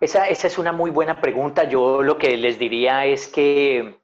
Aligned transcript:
Esa, 0.00 0.28
esa 0.28 0.46
es 0.46 0.58
una 0.58 0.72
muy 0.72 0.90
buena 0.90 1.20
pregunta. 1.20 1.64
Yo 1.64 2.02
lo 2.02 2.18
que 2.18 2.36
les 2.36 2.58
diría 2.58 3.04
es 3.04 3.26
que 3.26 3.98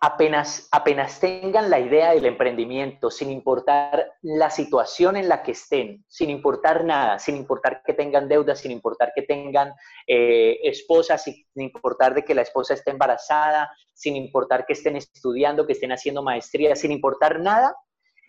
apenas, 0.00 0.68
apenas 0.70 1.20
tengan 1.20 1.70
la 1.70 1.80
idea 1.80 2.12
del 2.12 2.26
emprendimiento, 2.26 3.10
sin 3.10 3.30
importar 3.30 4.12
la 4.22 4.50
situación 4.50 5.16
en 5.16 5.28
la 5.28 5.42
que 5.42 5.52
estén, 5.52 6.04
sin 6.08 6.30
importar 6.30 6.84
nada, 6.84 7.18
sin 7.18 7.36
importar 7.36 7.82
que 7.84 7.94
tengan 7.94 8.28
deudas, 8.28 8.60
sin 8.60 8.70
importar 8.70 9.12
que 9.14 9.22
tengan 9.22 9.72
eh, 10.06 10.58
esposas, 10.62 11.24
sin 11.24 11.46
importar 11.56 12.14
de 12.14 12.24
que 12.24 12.34
la 12.34 12.42
esposa 12.42 12.74
esté 12.74 12.90
embarazada, 12.90 13.70
sin 13.92 14.16
importar 14.16 14.66
que 14.66 14.74
estén 14.74 14.96
estudiando, 14.96 15.66
que 15.66 15.72
estén 15.72 15.92
haciendo 15.92 16.22
maestría, 16.22 16.76
sin 16.76 16.92
importar 16.92 17.40
nada, 17.40 17.74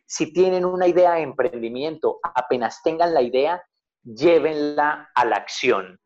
si 0.06 0.32
tienen 0.32 0.66
una 0.66 0.88
idea 0.88 1.14
de 1.14 1.22
emprendimiento, 1.22 2.20
apenas 2.24 2.82
tengan 2.84 3.14
la 3.14 3.22
idea, 3.22 3.64
llévenla 4.04 5.10
a 5.16 5.26
la 5.26 5.36
acción. 5.36 6.00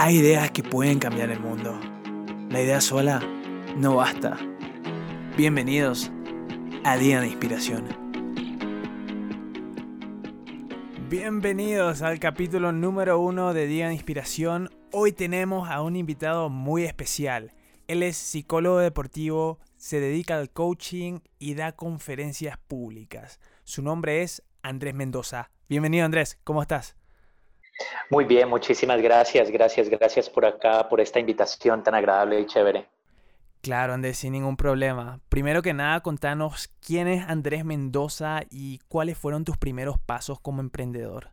Hay 0.00 0.18
ideas 0.18 0.52
que 0.52 0.62
pueden 0.62 1.00
cambiar 1.00 1.28
el 1.30 1.40
mundo 1.40 1.76
la 2.50 2.62
idea 2.62 2.80
sola 2.80 3.20
no 3.76 3.96
basta. 3.96 4.38
Bienvenidos 5.36 6.10
a 6.84 6.96
Día 6.96 7.20
de 7.20 7.26
Inspiración. 7.26 7.84
Bienvenidos 11.10 12.02
al 12.02 12.20
capítulo 12.20 12.70
número 12.70 13.18
uno 13.18 13.52
de 13.52 13.66
Día 13.66 13.88
de 13.88 13.94
Inspiración. 13.94 14.70
Hoy 14.92 15.10
tenemos 15.10 15.68
a 15.68 15.82
un 15.82 15.96
invitado 15.96 16.48
muy 16.48 16.84
especial. 16.84 17.52
Él 17.88 18.04
es 18.04 18.16
psicólogo 18.16 18.78
deportivo, 18.78 19.58
se 19.76 19.98
dedica 19.98 20.38
al 20.38 20.50
coaching 20.50 21.18
y 21.40 21.54
da 21.54 21.72
conferencias 21.72 22.56
públicas. 22.56 23.40
Su 23.64 23.82
nombre 23.82 24.22
es 24.22 24.44
Andrés 24.62 24.94
Mendoza. 24.94 25.50
Bienvenido 25.68 26.04
Andrés, 26.04 26.38
¿cómo 26.44 26.62
estás? 26.62 26.97
Muy 28.10 28.24
bien, 28.24 28.48
muchísimas 28.48 29.00
gracias, 29.00 29.50
gracias, 29.50 29.88
gracias 29.88 30.30
por 30.30 30.44
acá, 30.44 30.88
por 30.88 31.00
esta 31.00 31.20
invitación 31.20 31.82
tan 31.82 31.94
agradable 31.94 32.40
y 32.40 32.46
chévere. 32.46 32.88
Claro, 33.60 33.92
Andrés, 33.92 34.18
sin 34.18 34.32
ningún 34.32 34.56
problema. 34.56 35.20
Primero 35.28 35.62
que 35.62 35.74
nada, 35.74 36.00
contanos 36.00 36.70
quién 36.84 37.08
es 37.08 37.24
Andrés 37.28 37.64
Mendoza 37.64 38.42
y 38.50 38.78
cuáles 38.88 39.18
fueron 39.18 39.44
tus 39.44 39.56
primeros 39.56 39.98
pasos 39.98 40.40
como 40.40 40.60
emprendedor. 40.60 41.30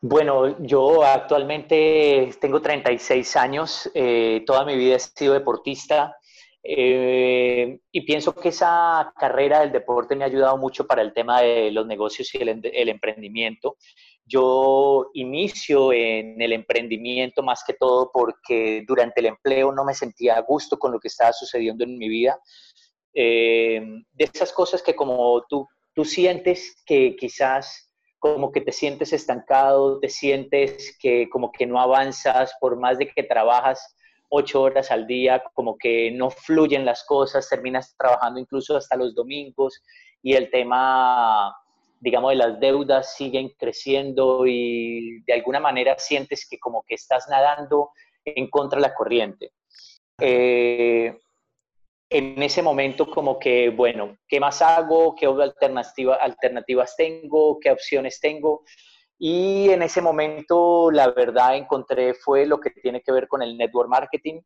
Bueno, 0.00 0.56
yo 0.60 1.02
actualmente 1.02 2.30
tengo 2.40 2.62
36 2.62 3.36
años, 3.36 3.90
eh, 3.94 4.44
toda 4.46 4.64
mi 4.64 4.76
vida 4.76 4.94
he 4.94 5.00
sido 5.00 5.34
deportista 5.34 6.16
eh, 6.62 7.80
y 7.90 8.00
pienso 8.02 8.32
que 8.32 8.50
esa 8.50 9.12
carrera 9.18 9.60
del 9.60 9.72
deporte 9.72 10.14
me 10.14 10.22
ha 10.22 10.28
ayudado 10.28 10.56
mucho 10.56 10.86
para 10.86 11.02
el 11.02 11.12
tema 11.12 11.40
de 11.40 11.72
los 11.72 11.84
negocios 11.84 12.32
y 12.34 12.38
el 12.38 12.88
emprendimiento. 12.88 13.76
Yo 14.28 15.10
inicio 15.14 15.92
en 15.92 16.40
el 16.40 16.52
emprendimiento 16.52 17.42
más 17.42 17.64
que 17.66 17.74
todo 17.74 18.10
porque 18.12 18.84
durante 18.86 19.20
el 19.20 19.26
empleo 19.26 19.72
no 19.72 19.84
me 19.84 19.94
sentía 19.94 20.36
a 20.36 20.42
gusto 20.42 20.78
con 20.78 20.92
lo 20.92 21.00
que 21.00 21.08
estaba 21.08 21.32
sucediendo 21.32 21.84
en 21.84 21.96
mi 21.96 22.08
vida. 22.08 22.38
Eh, 23.14 23.80
de 24.12 24.24
esas 24.24 24.52
cosas 24.52 24.82
que 24.82 24.94
como 24.94 25.42
tú, 25.48 25.66
tú 25.94 26.04
sientes 26.04 26.82
que 26.84 27.16
quizás 27.16 27.90
como 28.18 28.52
que 28.52 28.60
te 28.60 28.72
sientes 28.72 29.12
estancado, 29.12 30.00
te 30.00 30.08
sientes 30.08 30.96
que 31.00 31.28
como 31.30 31.50
que 31.52 31.66
no 31.66 31.80
avanzas 31.80 32.52
por 32.60 32.78
más 32.78 32.98
de 32.98 33.08
que 33.08 33.22
trabajas 33.22 33.96
ocho 34.28 34.62
horas 34.62 34.90
al 34.90 35.06
día, 35.06 35.42
como 35.54 35.76
que 35.78 36.10
no 36.10 36.30
fluyen 36.30 36.84
las 36.84 37.04
cosas, 37.04 37.48
terminas 37.48 37.94
trabajando 37.96 38.40
incluso 38.40 38.76
hasta 38.76 38.96
los 38.96 39.14
domingos 39.14 39.82
y 40.22 40.34
el 40.34 40.50
tema 40.50 41.54
digamos, 42.00 42.30
de 42.30 42.36
las 42.36 42.60
deudas 42.60 43.14
siguen 43.14 43.50
creciendo 43.58 44.46
y 44.46 45.22
de 45.22 45.32
alguna 45.32 45.60
manera 45.60 45.98
sientes 45.98 46.46
que 46.48 46.58
como 46.58 46.82
que 46.86 46.94
estás 46.94 47.26
nadando 47.28 47.90
en 48.24 48.48
contra 48.50 48.78
de 48.78 48.82
la 48.88 48.94
corriente. 48.94 49.52
Eh, 50.20 51.16
en 52.10 52.42
ese 52.42 52.62
momento 52.62 53.10
como 53.10 53.38
que, 53.38 53.68
bueno, 53.70 54.16
¿qué 54.26 54.40
más 54.40 54.62
hago? 54.62 55.14
¿Qué 55.14 55.26
alternativa, 55.26 56.14
alternativas 56.16 56.96
tengo? 56.96 57.58
¿Qué 57.60 57.70
opciones 57.70 58.18
tengo? 58.20 58.62
Y 59.18 59.68
en 59.70 59.82
ese 59.82 60.00
momento, 60.00 60.90
la 60.90 61.10
verdad, 61.10 61.56
encontré 61.56 62.14
fue 62.14 62.46
lo 62.46 62.60
que 62.60 62.70
tiene 62.70 63.02
que 63.02 63.12
ver 63.12 63.28
con 63.28 63.42
el 63.42 63.56
network 63.56 63.88
marketing. 63.88 64.40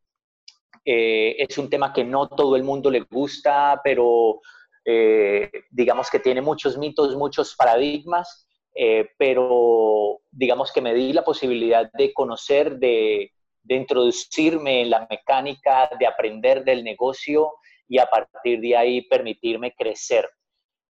Eh, 0.83 1.35
es 1.37 1.57
un 1.57 1.69
tema 1.69 1.93
que 1.93 2.03
no 2.03 2.27
todo 2.27 2.55
el 2.55 2.63
mundo 2.63 2.89
le 2.89 3.01
gusta, 3.01 3.79
pero 3.83 4.41
eh, 4.85 5.49
digamos 5.71 6.09
que 6.09 6.19
tiene 6.19 6.41
muchos 6.41 6.77
mitos, 6.77 7.15
muchos 7.15 7.55
paradigmas, 7.55 8.47
eh, 8.75 9.09
pero 9.17 10.21
digamos 10.31 10.71
que 10.71 10.81
me 10.81 10.93
di 10.93 11.13
la 11.13 11.23
posibilidad 11.23 11.91
de 11.93 12.13
conocer, 12.13 12.77
de, 12.77 13.31
introducirme 13.67 14.81
en 14.81 14.89
la 14.89 15.07
mecánica, 15.09 15.89
de 15.97 16.05
aprender 16.05 16.65
del 16.65 16.83
negocio 16.83 17.53
y 17.87 17.97
a 17.97 18.05
partir 18.07 18.59
de 18.59 18.75
ahí 18.75 19.01
permitirme 19.03 19.73
crecer. 19.73 20.29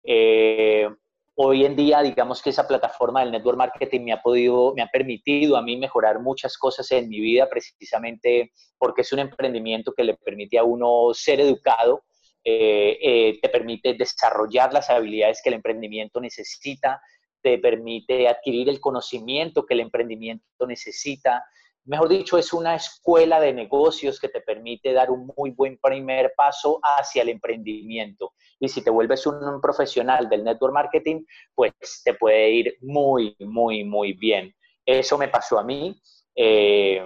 Eh, 0.04 0.88
hoy 1.36 1.66
en 1.66 1.76
día, 1.76 2.02
digamos 2.02 2.42
que 2.42 2.52
esa 2.52 2.68
plataforma 2.68 3.22
del 3.22 3.32
network 3.32 3.58
marketing 3.58 4.02
me 4.02 4.14
ha 4.14 4.22
podido, 4.22 4.74
me 4.74 4.84
ha 4.84 4.88
permitido 4.88 5.58
a 5.58 5.62
mí 5.62 5.76
mejorar 5.76 6.20
muchas 6.20 6.58
cosas 6.58 6.90
en 6.92 7.10
mi 7.10 7.20
vida, 7.20 7.50
precisamente 7.50 8.52
porque 8.78 9.02
es 9.02 9.12
un 9.12 9.20
emprendimiento 9.20 9.94
que 9.94 10.04
le 10.04 10.16
permite 10.16 10.58
a 10.58 10.64
uno 10.64 11.14
ser 11.14 11.42
educado, 11.42 12.04
eh, 12.44 12.98
eh, 13.02 13.40
te 13.42 13.50
permite 13.50 13.94
desarrollar 13.94 14.74
las 14.74 14.90
habilidades 14.90 15.42
que 15.44 15.50
el 15.50 15.56
emprendimiento 15.56 16.20
necesita, 16.20 17.02
te 17.42 17.60
permite 17.60 18.28
adquirir 18.28 18.70
el 18.70 18.80
conocimiento 18.80 19.66
que 19.66 19.76
el 19.76 19.82
emprendimiento 19.82 20.66
necesita. 20.68 21.44
Mejor 21.86 22.10
dicho, 22.10 22.38
es 22.38 22.54
una 22.54 22.76
escuela 22.76 23.40
de 23.40 23.54
negocios 23.54 24.20
que 24.20 24.30
te 24.30 24.42
permite 24.42 24.94
dar 24.94 25.10
un 25.10 25.32
muy 25.36 25.52
buen 25.52 25.78
primer 25.80 26.34
paso 26.36 26.80
hacia 26.82 27.24
el 27.24 27.30
emprendimiento. 27.30 28.34
Y 28.60 28.70
si 28.70 28.84
te 28.84 28.92
vuelves 28.92 29.26
un, 29.26 29.60
profesional 29.62 30.30
del 30.30 30.44
network 30.44 30.74
marketing, 30.74 31.24
pues 31.56 31.74
te 32.04 32.14
puede 32.14 32.50
ir 32.52 32.78
muy, 32.82 33.36
muy, 33.40 33.84
muy 33.84 34.14
bien. 34.14 34.54
Eso 34.86 35.18
me 35.18 35.28
pasó 35.28 35.58
a 35.58 35.64
mí, 35.64 36.00
eh, 36.36 37.04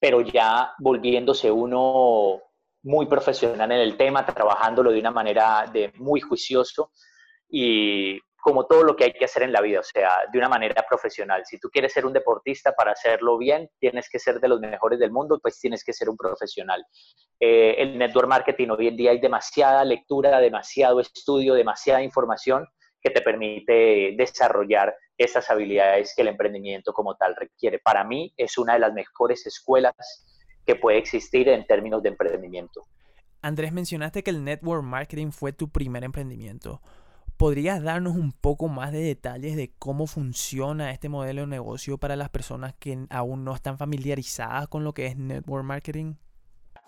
pero 0.00 0.20
ya 0.20 0.72
volviéndose 0.78 1.50
uno 1.50 2.42
muy 2.86 3.06
profesional 3.06 3.70
en 3.72 3.80
el 3.80 3.96
tema, 3.96 4.24
trabajándolo 4.24 4.92
de 4.92 5.00
una 5.00 5.10
manera 5.10 5.68
de 5.72 5.92
muy 5.96 6.20
juicioso 6.20 6.92
y 7.48 8.20
como 8.36 8.66
todo 8.66 8.84
lo 8.84 8.94
que 8.94 9.02
hay 9.02 9.12
que 9.12 9.24
hacer 9.24 9.42
en 9.42 9.52
la 9.52 9.60
vida, 9.60 9.80
o 9.80 9.82
sea, 9.82 10.20
de 10.32 10.38
una 10.38 10.48
manera 10.48 10.84
profesional. 10.88 11.42
Si 11.44 11.58
tú 11.58 11.68
quieres 11.68 11.92
ser 11.92 12.06
un 12.06 12.12
deportista 12.12 12.72
para 12.76 12.92
hacerlo 12.92 13.38
bien, 13.38 13.68
tienes 13.80 14.08
que 14.08 14.20
ser 14.20 14.38
de 14.38 14.46
los 14.46 14.60
mejores 14.60 15.00
del 15.00 15.10
mundo, 15.10 15.40
pues 15.42 15.58
tienes 15.58 15.82
que 15.82 15.92
ser 15.92 16.08
un 16.08 16.16
profesional. 16.16 16.84
Eh, 17.40 17.74
el 17.76 17.98
network 17.98 18.28
marketing 18.28 18.68
hoy 18.68 18.86
en 18.86 18.96
día 18.96 19.10
hay 19.10 19.18
demasiada 19.18 19.84
lectura, 19.84 20.38
demasiado 20.38 21.00
estudio, 21.00 21.54
demasiada 21.54 22.02
información 22.02 22.68
que 23.02 23.10
te 23.10 23.20
permite 23.20 24.14
desarrollar 24.16 24.94
esas 25.18 25.50
habilidades 25.50 26.12
que 26.14 26.22
el 26.22 26.28
emprendimiento 26.28 26.92
como 26.92 27.16
tal 27.16 27.34
requiere. 27.34 27.80
Para 27.80 28.04
mí 28.04 28.32
es 28.36 28.58
una 28.58 28.74
de 28.74 28.78
las 28.78 28.92
mejores 28.92 29.44
escuelas 29.44 29.92
que 30.66 30.76
puede 30.76 30.98
existir 30.98 31.48
en 31.48 31.66
términos 31.66 32.02
de 32.02 32.10
emprendimiento. 32.10 32.82
Andrés, 33.42 33.72
mencionaste 33.72 34.22
que 34.22 34.30
el 34.30 34.44
network 34.44 34.82
marketing 34.82 35.30
fue 35.30 35.52
tu 35.52 35.68
primer 35.68 36.04
emprendimiento. 36.04 36.80
¿Podrías 37.36 37.82
darnos 37.82 38.16
un 38.16 38.32
poco 38.32 38.66
más 38.66 38.92
de 38.92 39.00
detalles 39.00 39.56
de 39.56 39.70
cómo 39.78 40.06
funciona 40.06 40.90
este 40.90 41.08
modelo 41.08 41.42
de 41.42 41.48
negocio 41.48 41.98
para 41.98 42.16
las 42.16 42.30
personas 42.30 42.74
que 42.78 43.06
aún 43.10 43.44
no 43.44 43.54
están 43.54 43.78
familiarizadas 43.78 44.68
con 44.68 44.84
lo 44.84 44.94
que 44.94 45.06
es 45.06 45.16
network 45.16 45.64
marketing? 45.64 46.14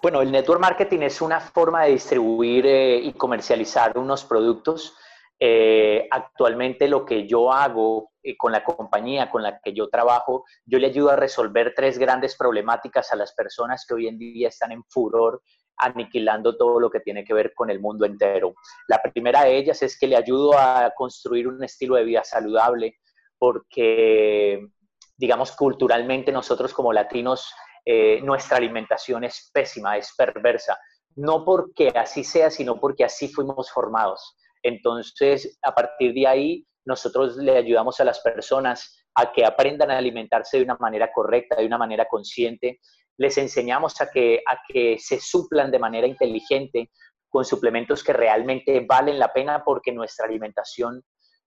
Bueno, 0.00 0.22
el 0.22 0.32
network 0.32 0.60
marketing 0.60 1.00
es 1.00 1.20
una 1.20 1.38
forma 1.38 1.84
de 1.84 1.92
distribuir 1.92 2.66
eh, 2.66 2.98
y 2.98 3.12
comercializar 3.12 3.98
unos 3.98 4.24
productos. 4.24 4.96
Eh, 5.40 6.08
actualmente 6.10 6.88
lo 6.88 7.04
que 7.04 7.28
yo 7.28 7.52
hago 7.52 8.10
eh, 8.22 8.36
con 8.36 8.50
la 8.50 8.64
compañía 8.64 9.30
con 9.30 9.42
la 9.42 9.60
que 9.60 9.72
yo 9.72 9.88
trabajo, 9.88 10.44
yo 10.64 10.78
le 10.78 10.88
ayudo 10.88 11.10
a 11.10 11.16
resolver 11.16 11.74
tres 11.76 11.96
grandes 11.96 12.36
problemáticas 12.36 13.12
a 13.12 13.16
las 13.16 13.32
personas 13.34 13.86
que 13.86 13.94
hoy 13.94 14.08
en 14.08 14.18
día 14.18 14.48
están 14.48 14.72
en 14.72 14.82
furor 14.84 15.40
aniquilando 15.78 16.56
todo 16.56 16.80
lo 16.80 16.90
que 16.90 17.00
tiene 17.00 17.24
que 17.24 17.34
ver 17.34 17.54
con 17.54 17.70
el 17.70 17.80
mundo 17.80 18.04
entero. 18.04 18.54
La 18.88 19.00
primera 19.00 19.44
de 19.44 19.56
ellas 19.56 19.80
es 19.82 19.98
que 19.98 20.08
le 20.08 20.16
ayudo 20.16 20.58
a 20.58 20.92
construir 20.96 21.46
un 21.46 21.62
estilo 21.62 21.94
de 21.94 22.04
vida 22.04 22.24
saludable 22.24 22.98
porque, 23.38 24.68
digamos, 25.16 25.52
culturalmente 25.52 26.32
nosotros 26.32 26.74
como 26.74 26.92
latinos, 26.92 27.54
eh, 27.84 28.20
nuestra 28.22 28.56
alimentación 28.56 29.24
es 29.24 29.50
pésima, 29.52 29.96
es 29.96 30.12
perversa. 30.16 30.78
No 31.14 31.44
porque 31.44 31.88
así 31.94 32.24
sea, 32.24 32.50
sino 32.50 32.80
porque 32.80 33.04
así 33.04 33.28
fuimos 33.28 33.70
formados. 33.70 34.36
Entonces, 34.62 35.58
a 35.62 35.74
partir 35.74 36.14
de 36.14 36.26
ahí, 36.26 36.66
nosotros 36.84 37.36
le 37.36 37.56
ayudamos 37.56 38.00
a 38.00 38.04
las 38.04 38.20
personas 38.20 39.04
a 39.14 39.32
que 39.32 39.44
aprendan 39.44 39.90
a 39.90 39.98
alimentarse 39.98 40.58
de 40.58 40.64
una 40.64 40.76
manera 40.76 41.10
correcta, 41.12 41.56
de 41.56 41.66
una 41.66 41.78
manera 41.78 42.06
consciente. 42.06 42.80
Les 43.18 43.36
enseñamos 43.36 44.00
a 44.00 44.10
que, 44.10 44.42
a 44.48 44.58
que 44.68 44.96
se 44.98 45.20
suplan 45.20 45.70
de 45.70 45.78
manera 45.78 46.06
inteligente 46.06 46.90
con 47.28 47.44
suplementos 47.44 48.02
que 48.02 48.12
realmente 48.12 48.84
valen 48.88 49.18
la 49.18 49.32
pena 49.32 49.62
porque 49.64 49.92
nuestra 49.92 50.26
alimentación 50.26 51.02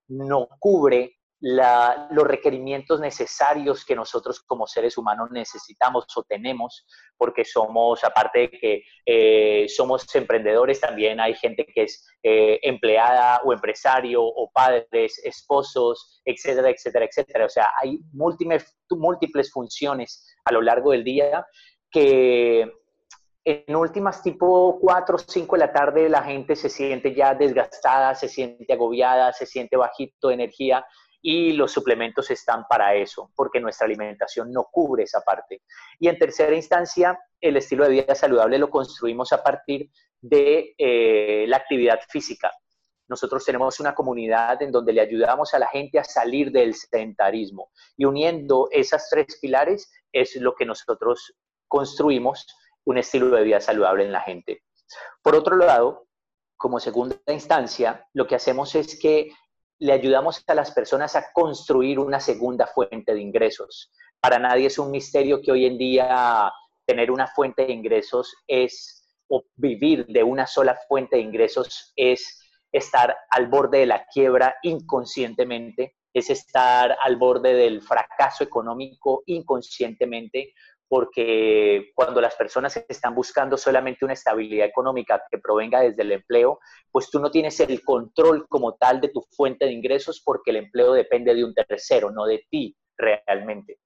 no 0.10 0.48
cubre 0.60 1.16
los 1.42 2.28
requerimientos 2.28 3.00
necesarios 3.00 3.84
que 3.84 3.96
nosotros 3.96 4.42
como 4.42 4.68
seres 4.68 4.96
humanos 4.96 5.30
necesitamos 5.32 6.06
o 6.16 6.24
tenemos, 6.24 6.86
porque 7.18 7.44
somos, 7.44 8.04
aparte 8.04 8.40
de 8.40 8.50
que 8.52 8.84
eh, 9.06 9.68
somos 9.68 10.14
emprendedores, 10.14 10.80
también 10.80 11.20
hay 11.20 11.34
gente 11.34 11.66
que 11.66 11.84
es 11.84 12.08
eh, 12.22 12.60
empleada 12.62 13.42
o 13.44 13.54
empresario 13.54 14.24
o 14.24 14.52
padres, 14.52 15.20
esposos, 15.24 16.22
etcétera, 16.26 16.70
etcétera, 16.70 17.06
etcétera. 17.06 17.46
O 17.46 17.50
sea, 17.50 17.70
hay 17.82 18.00
múltiples, 18.14 18.78
múltiples 18.92 19.52
funciones 19.52 20.36
a 20.46 20.54
lo 20.54 20.62
largo 20.62 20.92
del 20.92 21.04
día 21.04 21.46
que 21.90 22.72
en 23.44 23.76
últimas 23.76 24.22
tipo 24.22 24.78
4 24.80 25.16
o 25.16 25.18
5 25.18 25.56
de 25.56 25.60
la 25.60 25.74
tarde 25.74 26.08
la 26.08 26.22
gente 26.22 26.56
se 26.56 26.70
siente 26.70 27.16
ya 27.16 27.34
desgastada, 27.34 28.14
se 28.14 28.30
siente 28.30 28.72
agobiada, 28.72 29.34
se 29.34 29.48
siente 29.48 29.76
bajito 29.76 30.28
de 30.28 30.36
energía 30.36 30.86
y 31.22 31.54
los 31.54 31.72
suplementos 31.72 32.32
están 32.32 32.66
para 32.68 32.96
eso, 32.96 33.32
porque 33.36 33.60
nuestra 33.60 33.86
alimentación 33.86 34.52
no 34.52 34.68
cubre 34.72 35.04
esa 35.04 35.22
parte. 35.22 35.62
Y 36.00 36.08
en 36.08 36.18
tercera 36.18 36.56
instancia, 36.56 37.20
el 37.40 37.58
estilo 37.58 37.84
de 37.84 37.92
vida 37.92 38.16
saludable 38.16 38.58
lo 38.58 38.70
construimos 38.70 39.32
a 39.34 39.44
partir 39.44 39.90
de 40.20 40.74
eh, 40.78 41.46
la 41.48 41.58
actividad 41.58 42.00
física. 42.10 42.52
Nosotros 43.08 43.44
tenemos 43.44 43.80
una 43.80 43.94
comunidad 43.94 44.62
en 44.62 44.72
donde 44.72 44.94
le 44.94 45.02
ayudamos 45.02 45.54
a 45.54 45.60
la 45.60 45.68
gente 45.68 46.00
a 46.00 46.04
salir 46.04 46.52
del 46.52 46.74
sedentarismo 46.74 47.70
y 47.98 48.06
uniendo 48.06 48.70
esas 48.72 49.10
tres 49.10 49.38
pilares 49.42 49.92
es 50.14 50.36
lo 50.38 50.56
que 50.56 50.66
nosotros 50.66 51.36
construimos 51.68 52.48
un 52.86 52.98
estilo 52.98 53.36
de 53.36 53.44
vida 53.44 53.60
saludable 53.60 54.06
en 54.06 54.12
la 54.12 54.22
gente. 54.22 54.64
Por 55.22 55.36
otro 55.36 55.58
lado, 55.58 56.08
como 56.56 56.80
segunda 56.80 57.18
instancia, 57.28 58.08
lo 58.14 58.28
que 58.28 58.36
hacemos 58.36 58.76
es 58.76 58.98
que 59.00 59.32
le 59.82 59.94
ayudamos 59.94 60.44
a 60.46 60.54
las 60.54 60.72
personas 60.72 61.16
a 61.16 61.34
construir 61.34 61.98
una 61.98 62.20
segunda 62.20 62.68
fuente 62.68 63.16
de 63.16 63.20
ingresos. 63.20 63.92
Para 64.20 64.38
nadie 64.38 64.68
es 64.68 64.78
un 64.78 64.92
misterio 64.92 65.42
que 65.42 65.52
hoy 65.52 65.66
en 65.66 65.80
día 65.80 66.54
tener 66.86 67.10
una 67.10 67.26
fuente 67.26 67.66
de 67.66 67.74
ingresos 67.74 68.32
es, 68.46 69.04
o 69.28 69.44
vivir 69.56 70.06
de 70.06 70.22
una 70.22 70.46
sola 70.46 70.78
fuente 70.88 71.16
de 71.16 71.24
ingresos 71.24 71.94
es 71.96 72.48
estar 72.72 73.18
al 73.32 73.48
borde 73.48 73.80
de 73.80 73.86
la 73.88 74.06
quiebra 74.06 74.56
inconscientemente, 74.62 75.96
es 76.14 76.30
estar 76.30 76.96
al 77.02 77.16
borde 77.16 77.56
del 77.56 77.82
fracaso 77.82 78.44
económico 78.44 79.24
inconscientemente, 79.26 80.54
porque 80.92 81.94
cuando 81.96 82.20
las 82.20 82.36
personas 82.36 82.76
están 82.90 83.16
buscando 83.16 83.56
solamente 83.56 84.04
una 84.04 84.14
estabilidad 84.14 84.68
económica 84.68 85.24
que 85.32 85.38
provenga 85.38 85.80
desde 85.80 86.02
el 86.02 86.12
empleo, 86.12 86.60
pues 86.92 87.10
tú 87.10 87.18
no 87.22 87.32
tienes 87.32 87.58
el 87.62 87.82
control 87.82 88.46
como 88.50 88.76
tal 88.76 89.00
de 89.00 89.08
tu 89.08 89.26
fuente 89.32 89.64
de 89.64 89.72
ingresos 89.72 90.22
porque 90.22 90.52
el 90.52 90.58
empleo 90.58 90.92
depende 90.92 91.34
de 91.34 91.46
un 91.46 91.54
tercero, 91.54 92.12
no 92.12 92.26
de 92.26 92.46
ti 92.50 92.76
realmente. 92.98 93.80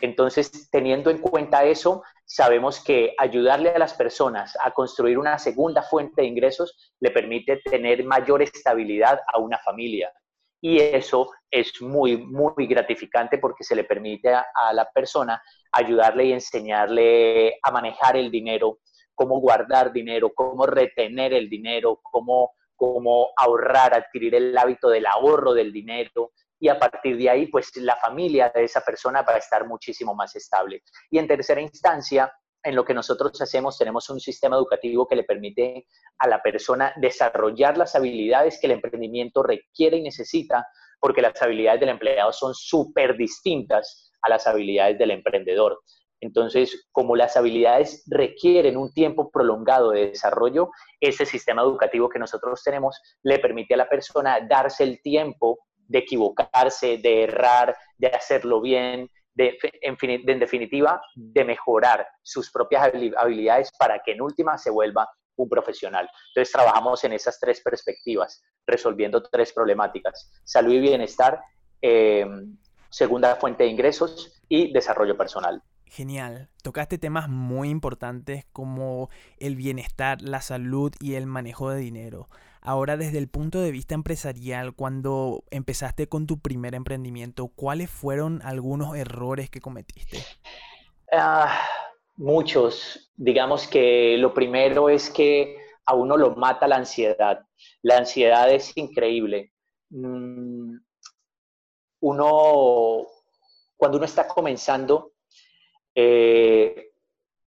Entonces, 0.00 0.70
teniendo 0.70 1.10
en 1.10 1.18
cuenta 1.18 1.62
eso, 1.62 2.02
sabemos 2.24 2.82
que 2.82 3.14
ayudarle 3.18 3.68
a 3.68 3.78
las 3.78 3.92
personas 3.92 4.56
a 4.64 4.70
construir 4.70 5.18
una 5.18 5.38
segunda 5.38 5.82
fuente 5.82 6.22
de 6.22 6.28
ingresos 6.28 6.94
le 7.00 7.10
permite 7.10 7.60
tener 7.66 8.02
mayor 8.02 8.40
estabilidad 8.40 9.20
a 9.30 9.38
una 9.40 9.58
familia. 9.58 10.10
Y 10.62 10.80
eso 10.80 11.30
es 11.50 11.82
muy, 11.82 12.16
muy 12.16 12.66
gratificante 12.66 13.36
porque 13.36 13.62
se 13.62 13.76
le 13.76 13.84
permite 13.84 14.32
a, 14.32 14.46
a 14.54 14.72
la 14.72 14.90
persona 14.90 15.40
ayudarle 15.78 16.26
y 16.26 16.32
enseñarle 16.32 17.58
a 17.62 17.70
manejar 17.70 18.16
el 18.16 18.30
dinero, 18.30 18.78
cómo 19.14 19.40
guardar 19.40 19.92
dinero, 19.92 20.32
cómo 20.34 20.66
retener 20.66 21.32
el 21.32 21.48
dinero, 21.48 22.00
cómo, 22.02 22.52
cómo 22.74 23.28
ahorrar, 23.36 23.94
adquirir 23.94 24.34
el 24.34 24.56
hábito 24.56 24.88
del 24.88 25.06
ahorro 25.06 25.54
del 25.54 25.72
dinero, 25.72 26.32
y 26.58 26.68
a 26.68 26.78
partir 26.78 27.16
de 27.18 27.28
ahí, 27.28 27.46
pues 27.46 27.76
la 27.76 27.96
familia 27.96 28.50
de 28.54 28.64
esa 28.64 28.80
persona 28.80 29.22
va 29.22 29.34
a 29.34 29.38
estar 29.38 29.66
muchísimo 29.66 30.14
más 30.14 30.34
estable. 30.36 30.82
Y 31.10 31.18
en 31.18 31.28
tercera 31.28 31.60
instancia, 31.60 32.32
en 32.62 32.74
lo 32.74 32.84
que 32.84 32.94
nosotros 32.94 33.40
hacemos, 33.40 33.78
tenemos 33.78 34.08
un 34.08 34.20
sistema 34.20 34.56
educativo 34.56 35.06
que 35.06 35.16
le 35.16 35.24
permite 35.24 35.86
a 36.18 36.28
la 36.28 36.42
persona 36.42 36.92
desarrollar 36.96 37.76
las 37.76 37.94
habilidades 37.94 38.58
que 38.58 38.66
el 38.66 38.72
emprendimiento 38.72 39.42
requiere 39.42 39.98
y 39.98 40.02
necesita, 40.02 40.66
porque 40.98 41.22
las 41.22 41.40
habilidades 41.42 41.80
del 41.80 41.90
empleado 41.90 42.32
son 42.32 42.54
súper 42.54 43.16
distintas 43.16 44.05
a 44.22 44.30
las 44.30 44.46
habilidades 44.46 44.98
del 44.98 45.10
emprendedor. 45.10 45.80
Entonces, 46.20 46.88
como 46.92 47.14
las 47.14 47.36
habilidades 47.36 48.04
requieren 48.06 48.76
un 48.76 48.92
tiempo 48.92 49.30
prolongado 49.30 49.90
de 49.90 50.08
desarrollo, 50.08 50.70
ese 51.00 51.26
sistema 51.26 51.62
educativo 51.62 52.08
que 52.08 52.18
nosotros 52.18 52.62
tenemos 52.64 53.00
le 53.22 53.38
permite 53.38 53.74
a 53.74 53.78
la 53.78 53.88
persona 53.88 54.40
darse 54.40 54.84
el 54.84 55.00
tiempo 55.02 55.58
de 55.76 55.98
equivocarse, 55.98 56.98
de 56.98 57.24
errar, 57.24 57.76
de 57.98 58.08
hacerlo 58.08 58.60
bien, 58.60 59.08
de, 59.34 59.58
en, 59.82 60.38
definitiva, 60.40 61.00
de 61.14 61.44
mejorar 61.44 62.06
sus 62.22 62.50
propias 62.50 62.90
habilidades 63.16 63.70
para 63.78 64.00
que 64.02 64.12
en 64.12 64.22
última 64.22 64.56
se 64.56 64.70
vuelva 64.70 65.08
un 65.36 65.48
profesional. 65.50 66.08
Entonces, 66.34 66.50
trabajamos 66.50 67.04
en 67.04 67.12
esas 67.12 67.38
tres 67.38 67.60
perspectivas, 67.60 68.42
resolviendo 68.66 69.22
tres 69.22 69.52
problemáticas, 69.52 70.32
salud 70.44 70.72
y 70.72 70.80
bienestar, 70.80 71.40
eh, 71.82 72.26
segunda 72.90 73.36
fuente 73.36 73.64
de 73.64 73.70
ingresos 73.70 74.40
y 74.48 74.72
desarrollo 74.72 75.16
personal. 75.16 75.62
Genial. 75.86 76.48
Tocaste 76.62 76.98
temas 76.98 77.28
muy 77.28 77.70
importantes 77.70 78.44
como 78.52 79.08
el 79.38 79.56
bienestar, 79.56 80.20
la 80.20 80.40
salud 80.40 80.92
y 81.00 81.14
el 81.14 81.26
manejo 81.26 81.70
de 81.70 81.78
dinero. 81.78 82.28
Ahora, 82.60 82.96
desde 82.96 83.18
el 83.18 83.28
punto 83.28 83.60
de 83.60 83.70
vista 83.70 83.94
empresarial, 83.94 84.74
cuando 84.74 85.44
empezaste 85.50 86.08
con 86.08 86.26
tu 86.26 86.40
primer 86.40 86.74
emprendimiento, 86.74 87.46
¿cuáles 87.48 87.88
fueron 87.88 88.42
algunos 88.42 88.96
errores 88.96 89.48
que 89.48 89.60
cometiste? 89.60 90.18
Ah, 91.12 91.62
muchos. 92.16 93.12
Digamos 93.14 93.68
que 93.68 94.16
lo 94.18 94.34
primero 94.34 94.88
es 94.88 95.08
que 95.10 95.56
a 95.86 95.94
uno 95.94 96.16
lo 96.16 96.34
mata 96.34 96.66
la 96.66 96.76
ansiedad. 96.76 97.46
La 97.82 97.98
ansiedad 97.98 98.50
es 98.50 98.76
increíble. 98.76 99.52
Mm, 99.90 100.78
uno, 102.06 103.04
cuando 103.76 103.98
uno 103.98 104.04
está 104.04 104.28
comenzando, 104.28 105.12
eh, 105.94 106.92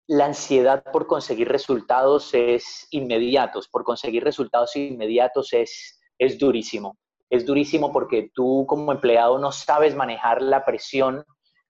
la 0.07 0.25
ansiedad 0.25 0.83
por 0.91 1.05
conseguir 1.05 1.47
resultados 1.47 2.33
es 2.33 2.87
inmediatos, 2.89 3.67
por 3.67 3.83
conseguir 3.83 4.23
resultados 4.23 4.75
inmediatos 4.75 5.53
es, 5.53 5.99
es 6.17 6.39
durísimo. 6.39 6.97
Es 7.29 7.45
durísimo 7.45 7.91
porque 7.91 8.31
tú 8.33 8.65
como 8.67 8.91
empleado 8.91 9.37
no 9.37 9.51
sabes 9.51 9.95
manejar 9.95 10.41
la 10.41 10.65
presión 10.65 11.23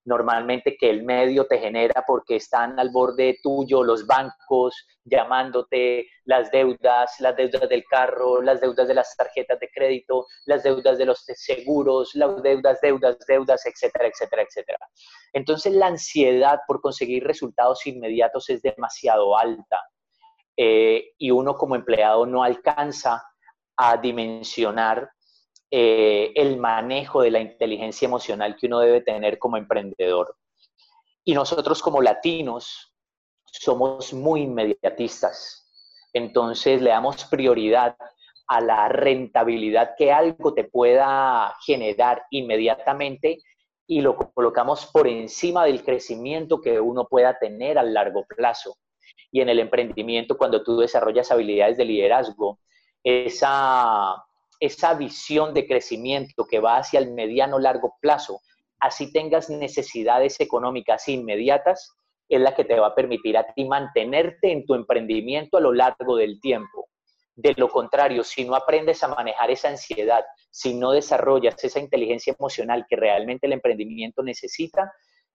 normalmente 0.08 0.78
que 0.78 0.90
el 0.90 1.04
medio 1.04 1.46
te 1.48 1.60
genera 1.60 2.06
porque 2.08 2.38
están 2.38 2.80
al 2.80 2.92
borde 2.92 3.40
tuyo 3.44 3.84
los 3.84 4.08
bancos 4.08 4.74
llamándote 5.04 6.08
las 6.24 6.50
deudas, 6.50 7.20
las 7.20 7.36
deudas 7.36 7.68
del 7.68 7.84
carro, 7.84 8.42
las 8.42 8.62
deudas 8.62 8.88
de 8.88 8.94
las 8.94 9.14
tarjetas 9.18 9.60
de 9.60 9.70
crédito, 9.70 10.26
las 10.46 10.64
deudas 10.64 10.98
de 10.98 11.06
los 11.06 11.26
seguros, 11.26 12.12
las 12.16 12.42
deudas, 12.42 12.80
deudas, 12.82 13.18
deudas, 13.28 13.66
etcétera, 13.66 14.08
etcétera, 14.08 14.44
etcétera. 14.44 14.80
Entonces 15.34 15.74
la 15.74 15.88
ansiedad 15.88 16.62
por 16.66 16.80
conseguir 16.80 17.26
resultados 17.26 17.86
inmediatos 17.86 18.50
es 18.50 18.62
demasiado 18.62 19.38
alta 19.38 19.82
eh, 20.56 21.12
y 21.18 21.32
uno 21.32 21.56
como 21.56 21.76
empleado 21.76 22.26
no 22.26 22.44
alcanza 22.44 23.24
a 23.76 23.98
dimensionar 23.98 25.10
eh, 25.70 26.32
el 26.36 26.58
manejo 26.58 27.22
de 27.22 27.32
la 27.32 27.40
inteligencia 27.40 28.06
emocional 28.06 28.56
que 28.56 28.68
uno 28.68 28.80
debe 28.80 29.02
tener 29.02 29.38
como 29.38 29.58
emprendedor. 29.58 30.36
Y 31.24 31.34
nosotros 31.34 31.82
como 31.82 32.02
latinos 32.02 32.94
somos 33.44 34.14
muy 34.14 34.44
inmediatistas. 34.44 35.70
Entonces 36.14 36.82
le 36.82 36.92
damos 36.92 37.26
prioridad 37.26 37.96
a 38.48 38.62
la 38.62 38.88
rentabilidad 38.88 39.96
que 39.98 40.12
algo 40.12 40.54
te 40.54 40.64
pueda 40.64 41.54
generar 41.66 42.24
inmediatamente 42.32 43.40
y 43.88 44.02
lo 44.02 44.18
colocamos 44.18 44.86
por 44.86 45.08
encima 45.08 45.66
del 45.66 45.84
crecimiento 45.84 46.62
que 46.62 46.80
uno 46.80 47.08
pueda 47.08 47.38
tener 47.38 47.78
a 47.78 47.84
largo 47.84 48.26
plazo. 48.26 48.76
Y 49.32 49.42
en 49.42 49.50
el 49.50 49.60
emprendimiento, 49.60 50.38
cuando 50.38 50.64
tú 50.64 50.78
desarrollas 50.78 51.32
habilidades 51.32 51.78
de 51.78 51.86
liderazgo, 51.86 52.60
esa 53.04 54.16
esa 54.60 54.94
visión 54.94 55.54
de 55.54 55.68
crecimiento 55.68 56.46
que 56.46 56.60
va 56.60 56.78
hacia 56.78 57.00
el 57.00 57.12
mediano 57.12 57.60
largo 57.60 57.96
plazo, 58.02 58.42
así 58.80 59.12
tengas 59.12 59.50
necesidades 59.50 60.40
económicas 60.40 61.08
inmediatas, 61.08 61.96
es 62.30 62.42
la 62.42 62.56
que 62.56 62.66
te 62.66 62.80
va 62.80 62.88
a 62.88 62.96
permitir 62.96 63.38
a 63.38 63.54
ti 63.54 63.66
mantenerte 63.66 64.52
en 64.52 64.66
tu 64.66 64.74
emprendimiento 64.76 65.58
a 65.58 65.62
lo 65.62 65.74
largo 65.74 66.18
del 66.18 66.40
tiempo. 66.42 66.90
De 67.36 67.54
lo 67.56 67.70
contrario, 67.70 68.24
si 68.24 68.44
no 68.46 68.56
aprendes 68.56 69.04
a 69.04 69.08
manejar 69.08 69.52
esa 69.52 69.70
ansiedad, 69.70 70.26
si 70.50 70.74
no 70.74 70.92
desarrollas 70.92 71.64
esa 71.64 71.80
inteligencia 71.80 72.36
emocional 72.38 72.86
que 72.90 72.96
realmente 72.96 73.46
el 73.48 73.54
emprendimiento 73.54 74.24
necesita, 74.24 74.92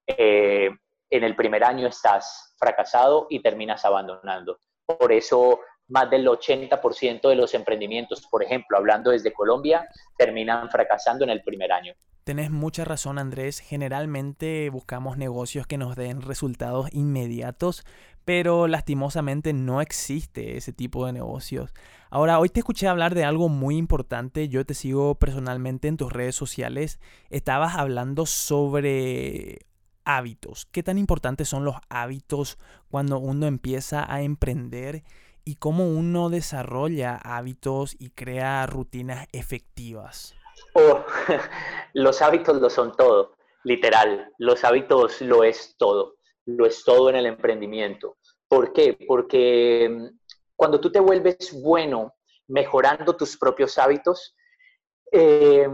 eh, 0.06 0.70
en 1.10 1.24
el 1.24 1.36
primer 1.36 1.62
año 1.62 1.86
estás 1.86 2.54
fracasado 2.58 3.26
y 3.30 3.40
terminas 3.40 3.84
abandonando. 3.84 4.58
Por 4.84 5.12
eso 5.12 5.60
más 5.92 6.10
del 6.10 6.26
80% 6.26 7.28
de 7.28 7.36
los 7.36 7.52
emprendimientos, 7.52 8.26
por 8.26 8.42
ejemplo, 8.42 8.78
hablando 8.78 9.10
desde 9.10 9.32
Colombia, 9.32 9.86
terminan 10.16 10.70
fracasando 10.70 11.22
en 11.24 11.30
el 11.30 11.42
primer 11.42 11.70
año. 11.70 11.92
Tenés 12.24 12.50
mucha 12.50 12.84
razón 12.84 13.18
Andrés, 13.18 13.58
generalmente 13.58 14.70
buscamos 14.70 15.18
negocios 15.18 15.66
que 15.66 15.76
nos 15.76 15.96
den 15.96 16.22
resultados 16.22 16.88
inmediatos, 16.92 17.84
pero 18.24 18.68
lastimosamente 18.68 19.52
no 19.52 19.80
existe 19.82 20.56
ese 20.56 20.72
tipo 20.72 21.04
de 21.04 21.12
negocios. 21.12 21.74
Ahora, 22.10 22.38
hoy 22.38 22.48
te 22.48 22.60
escuché 22.60 22.86
hablar 22.86 23.14
de 23.14 23.24
algo 23.24 23.48
muy 23.48 23.76
importante, 23.76 24.48
yo 24.48 24.64
te 24.64 24.74
sigo 24.74 25.16
personalmente 25.16 25.88
en 25.88 25.96
tus 25.96 26.12
redes 26.12 26.36
sociales, 26.36 27.00
estabas 27.28 27.74
hablando 27.74 28.24
sobre 28.24 29.66
hábitos. 30.04 30.66
¿Qué 30.66 30.82
tan 30.82 30.98
importantes 30.98 31.48
son 31.48 31.64
los 31.64 31.76
hábitos 31.88 32.56
cuando 32.88 33.18
uno 33.18 33.46
empieza 33.46 34.10
a 34.10 34.22
emprender 34.22 35.02
y 35.44 35.56
cómo 35.56 35.88
uno 35.88 36.30
desarrolla 36.30 37.16
hábitos 37.16 37.96
y 37.98 38.10
crea 38.10 38.66
rutinas 38.66 39.26
efectivas? 39.32 40.34
Oh, 40.74 41.04
los 41.94 42.22
hábitos 42.22 42.60
lo 42.60 42.70
son 42.70 42.96
todo, 42.96 43.36
literal. 43.64 44.30
Los 44.38 44.64
hábitos 44.64 45.20
lo 45.20 45.44
es 45.44 45.76
todo. 45.78 46.16
Lo 46.46 46.66
es 46.66 46.84
todo 46.84 47.10
en 47.10 47.16
el 47.16 47.26
emprendimiento. 47.26 48.16
¿Por 48.48 48.72
qué? 48.72 48.98
Porque 49.06 49.88
mm, 49.90 50.18
cuando 50.56 50.80
tú 50.80 50.90
te 50.90 51.00
vuelves 51.00 51.52
bueno 51.62 52.14
mejorando 52.48 53.16
tus 53.16 53.36
propios 53.36 53.78
hábitos, 53.78 54.34
eh, 55.10 55.68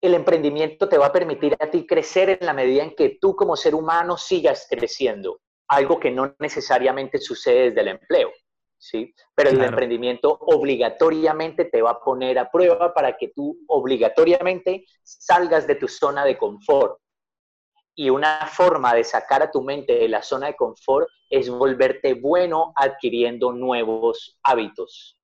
el 0.00 0.14
emprendimiento 0.14 0.86
te 0.88 0.98
va 0.98 1.06
a 1.06 1.12
permitir 1.12 1.56
a 1.58 1.70
ti 1.70 1.86
crecer 1.86 2.28
en 2.28 2.46
la 2.46 2.52
medida 2.52 2.82
en 2.82 2.94
que 2.94 3.16
tú 3.20 3.34
como 3.34 3.56
ser 3.56 3.74
humano 3.74 4.18
sigas 4.18 4.66
creciendo, 4.68 5.40
algo 5.68 5.98
que 5.98 6.10
no 6.10 6.34
necesariamente 6.38 7.18
sucede 7.18 7.64
desde 7.64 7.80
el 7.80 7.88
empleo. 7.88 8.30
¿sí? 8.78 9.14
Pero 9.34 9.50
el 9.50 9.62
emprendimiento 9.62 10.36
obligatoriamente 10.40 11.64
te 11.64 11.80
va 11.80 11.92
a 11.92 12.00
poner 12.00 12.38
a 12.38 12.50
prueba 12.50 12.92
para 12.92 13.16
que 13.16 13.28
tú 13.28 13.58
obligatoriamente 13.66 14.84
salgas 15.02 15.66
de 15.66 15.76
tu 15.76 15.88
zona 15.88 16.24
de 16.24 16.36
confort. 16.36 16.98
Y 17.96 18.10
una 18.10 18.46
forma 18.46 18.92
de 18.92 19.04
sacar 19.04 19.42
a 19.42 19.50
tu 19.50 19.62
mente 19.62 19.94
de 19.94 20.08
la 20.08 20.22
zona 20.22 20.48
de 20.48 20.56
confort 20.56 21.08
es 21.30 21.48
volverte 21.48 22.14
bueno 22.14 22.72
adquiriendo 22.76 23.52
nuevos 23.52 24.38
hábitos. 24.42 25.18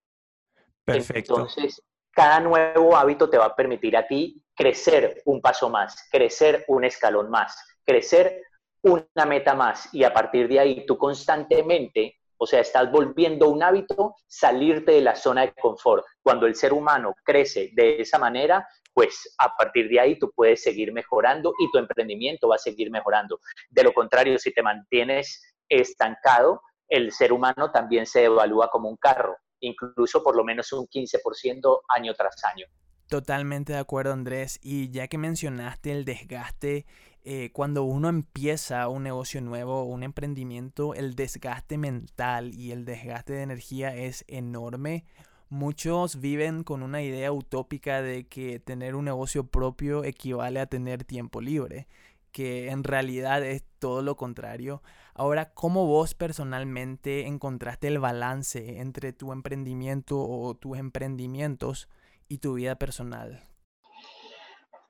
Perfecto. 0.84 1.34
Entonces, 1.34 1.82
cada 2.12 2.40
nuevo 2.40 2.96
hábito 2.96 3.28
te 3.28 3.38
va 3.38 3.46
a 3.46 3.56
permitir 3.56 3.96
a 3.96 4.06
ti 4.06 4.42
crecer 4.54 5.22
un 5.24 5.40
paso 5.40 5.68
más, 5.68 6.08
crecer 6.10 6.64
un 6.68 6.84
escalón 6.84 7.30
más, 7.30 7.56
crecer 7.84 8.42
una 8.82 9.26
meta 9.26 9.54
más. 9.54 9.88
Y 9.92 10.04
a 10.04 10.12
partir 10.12 10.48
de 10.48 10.60
ahí, 10.60 10.86
tú 10.86 10.96
constantemente 10.96 12.20
o 12.42 12.46
sea, 12.46 12.60
estás 12.60 12.90
volviendo 12.90 13.50
un 13.50 13.62
hábito 13.62 14.14
salirte 14.26 14.92
de 14.92 15.02
la 15.02 15.14
zona 15.14 15.42
de 15.42 15.52
confort. 15.52 16.06
Cuando 16.22 16.46
el 16.46 16.54
ser 16.54 16.72
humano 16.72 17.14
crece 17.22 17.70
de 17.74 18.00
esa 18.00 18.18
manera, 18.18 18.66
pues 18.94 19.34
a 19.36 19.54
partir 19.54 19.90
de 19.90 20.00
ahí 20.00 20.18
tú 20.18 20.32
puedes 20.34 20.62
seguir 20.62 20.90
mejorando 20.90 21.52
y 21.58 21.70
tu 21.70 21.76
emprendimiento 21.76 22.48
va 22.48 22.54
a 22.54 22.58
seguir 22.58 22.90
mejorando. 22.90 23.40
De 23.68 23.82
lo 23.82 23.92
contrario, 23.92 24.38
si 24.38 24.54
te 24.54 24.62
mantienes 24.62 25.54
estancado, 25.68 26.62
el 26.88 27.12
ser 27.12 27.34
humano 27.34 27.70
también 27.72 28.06
se 28.06 28.24
evalúa 28.24 28.70
como 28.70 28.88
un 28.88 28.96
carro, 28.96 29.36
incluso 29.60 30.22
por 30.22 30.34
lo 30.34 30.42
menos 30.42 30.72
un 30.72 30.86
15% 30.86 31.80
año 31.88 32.14
tras 32.14 32.42
año. 32.44 32.64
Totalmente 33.10 33.74
de 33.74 33.80
acuerdo, 33.80 34.14
Andrés. 34.14 34.58
Y 34.62 34.90
ya 34.90 35.08
que 35.08 35.18
mencionaste 35.18 35.92
el 35.92 36.06
desgaste 36.06 36.86
eh, 37.22 37.50
cuando 37.52 37.84
uno 37.84 38.08
empieza 38.08 38.88
un 38.88 39.02
negocio 39.02 39.40
nuevo, 39.42 39.84
un 39.84 40.02
emprendimiento, 40.02 40.94
el 40.94 41.14
desgaste 41.14 41.76
mental 41.76 42.54
y 42.54 42.72
el 42.72 42.84
desgaste 42.86 43.34
de 43.34 43.42
energía 43.42 43.94
es 43.94 44.24
enorme. 44.26 45.04
Muchos 45.50 46.20
viven 46.20 46.64
con 46.64 46.82
una 46.82 47.02
idea 47.02 47.30
utópica 47.32 48.00
de 48.00 48.26
que 48.26 48.58
tener 48.58 48.94
un 48.94 49.04
negocio 49.04 49.46
propio 49.46 50.04
equivale 50.04 50.60
a 50.60 50.66
tener 50.66 51.04
tiempo 51.04 51.40
libre, 51.42 51.88
que 52.32 52.70
en 52.70 52.84
realidad 52.84 53.44
es 53.44 53.64
todo 53.78 54.00
lo 54.02 54.16
contrario. 54.16 54.82
Ahora, 55.12 55.52
¿cómo 55.52 55.86
vos 55.86 56.14
personalmente 56.14 57.26
encontraste 57.26 57.88
el 57.88 57.98
balance 57.98 58.80
entre 58.80 59.12
tu 59.12 59.32
emprendimiento 59.32 60.20
o 60.20 60.54
tus 60.54 60.78
emprendimientos 60.78 61.88
y 62.28 62.38
tu 62.38 62.54
vida 62.54 62.76
personal? 62.76 63.49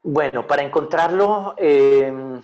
Bueno, 0.03 0.47
para 0.47 0.63
encontrarlo, 0.63 1.55
em, 1.59 2.41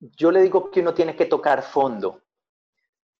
yo 0.00 0.30
le 0.30 0.40
digo 0.42 0.70
que 0.70 0.80
uno 0.80 0.94
tiene 0.94 1.14
que 1.14 1.26
tocar 1.26 1.62
fondo. 1.62 2.22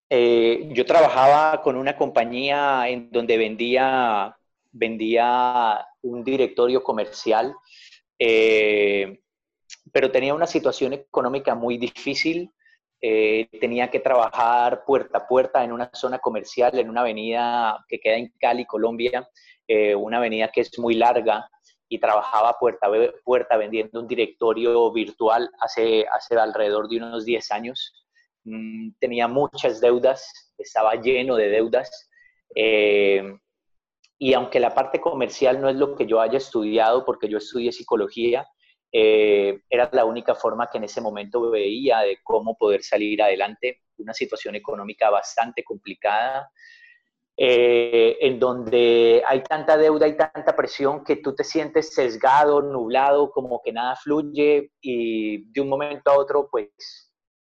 Eh, 0.08 0.70
yo 0.72 0.86
trabajaba 0.86 1.62
con 1.62 1.76
una 1.76 1.96
compañía 1.96 2.88
en 2.88 3.10
donde 3.10 3.36
vendía, 3.36 4.36
vendía 4.72 5.86
un 6.02 6.24
directorio 6.24 6.82
comercial, 6.82 7.54
eh, 8.18 9.20
pero 9.92 10.10
tenía 10.10 10.34
una 10.34 10.46
situación 10.46 10.94
económica 10.94 11.54
muy 11.54 11.76
difícil. 11.76 12.50
Eh, 13.02 13.48
tenía 13.60 13.90
que 13.90 14.00
trabajar 14.00 14.84
puerta 14.86 15.18
a 15.18 15.28
puerta 15.28 15.62
en 15.62 15.72
una 15.72 15.90
zona 15.92 16.18
comercial, 16.18 16.78
en 16.78 16.88
una 16.88 17.02
avenida 17.02 17.84
que 17.86 18.00
queda 18.00 18.16
en 18.16 18.32
Cali, 18.38 18.64
Colombia, 18.66 19.28
una 19.98 20.16
avenida 20.16 20.50
que 20.50 20.62
es 20.62 20.76
muy 20.80 20.94
larga 20.94 21.48
y 21.92 21.98
trabajaba 21.98 22.56
puerta 22.58 22.86
a 22.86 22.90
puerta 23.24 23.56
vendiendo 23.56 24.00
un 24.00 24.06
directorio 24.06 24.92
virtual 24.92 25.50
hace, 25.58 26.06
hace 26.06 26.36
alrededor 26.36 26.88
de 26.88 26.98
unos 26.98 27.24
10 27.24 27.50
años. 27.50 28.06
Mm, 28.44 28.92
tenía 29.00 29.26
muchas 29.26 29.80
deudas, 29.80 30.54
estaba 30.56 30.94
lleno 30.94 31.34
de 31.34 31.48
deudas. 31.48 32.08
Eh, 32.54 33.36
y 34.18 34.32
aunque 34.34 34.60
la 34.60 34.72
parte 34.72 35.00
comercial 35.00 35.60
no 35.60 35.68
es 35.68 35.74
lo 35.74 35.96
que 35.96 36.06
yo 36.06 36.20
haya 36.20 36.38
estudiado, 36.38 37.04
porque 37.04 37.28
yo 37.28 37.38
estudié 37.38 37.72
psicología, 37.72 38.46
eh, 38.92 39.62
era 39.68 39.90
la 39.92 40.04
única 40.04 40.36
forma 40.36 40.68
que 40.70 40.78
en 40.78 40.84
ese 40.84 41.00
momento 41.00 41.50
veía 41.50 42.00
de 42.00 42.18
cómo 42.22 42.56
poder 42.56 42.84
salir 42.84 43.20
adelante. 43.20 43.82
Una 43.98 44.14
situación 44.14 44.54
económica 44.54 45.10
bastante 45.10 45.64
complicada, 45.64 46.52
eh, 47.42 48.18
en 48.20 48.38
donde 48.38 49.22
hay 49.26 49.42
tanta 49.42 49.78
deuda 49.78 50.06
y 50.06 50.14
tanta 50.14 50.54
presión 50.54 51.02
que 51.02 51.16
tú 51.16 51.34
te 51.34 51.42
sientes 51.42 51.94
sesgado, 51.94 52.60
nublado, 52.60 53.30
como 53.30 53.62
que 53.62 53.72
nada 53.72 53.96
fluye 53.96 54.72
y 54.82 55.50
de 55.50 55.60
un 55.62 55.70
momento 55.70 56.10
a 56.10 56.18
otro, 56.18 56.50
pues 56.50 56.68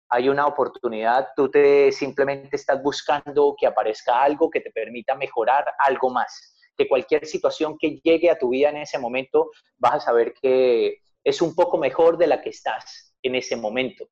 hay 0.08 0.30
una 0.30 0.48
oportunidad, 0.48 1.28
tú 1.36 1.52
te 1.52 1.92
simplemente 1.92 2.56
estás 2.56 2.82
buscando 2.82 3.54
que 3.60 3.68
aparezca 3.68 4.24
algo 4.24 4.50
que 4.50 4.62
te 4.62 4.72
permita 4.72 5.14
mejorar 5.14 5.66
algo 5.80 6.10
más, 6.10 6.56
que 6.78 6.88
cualquier 6.88 7.26
situación 7.26 7.78
que 7.78 8.00
llegue 8.02 8.30
a 8.30 8.40
tu 8.40 8.52
vida 8.52 8.70
en 8.70 8.78
ese 8.78 8.98
momento 8.98 9.52
vas 9.78 9.96
a 9.96 10.00
saber 10.00 10.34
que 10.42 11.00
es 11.22 11.42
un 11.42 11.54
poco 11.54 11.78
mejor 11.78 12.18
de 12.18 12.28
la 12.28 12.42
que 12.42 12.52
estás 12.52 13.14
en 13.22 13.36
ese 13.36 13.58
momento. 13.58 14.08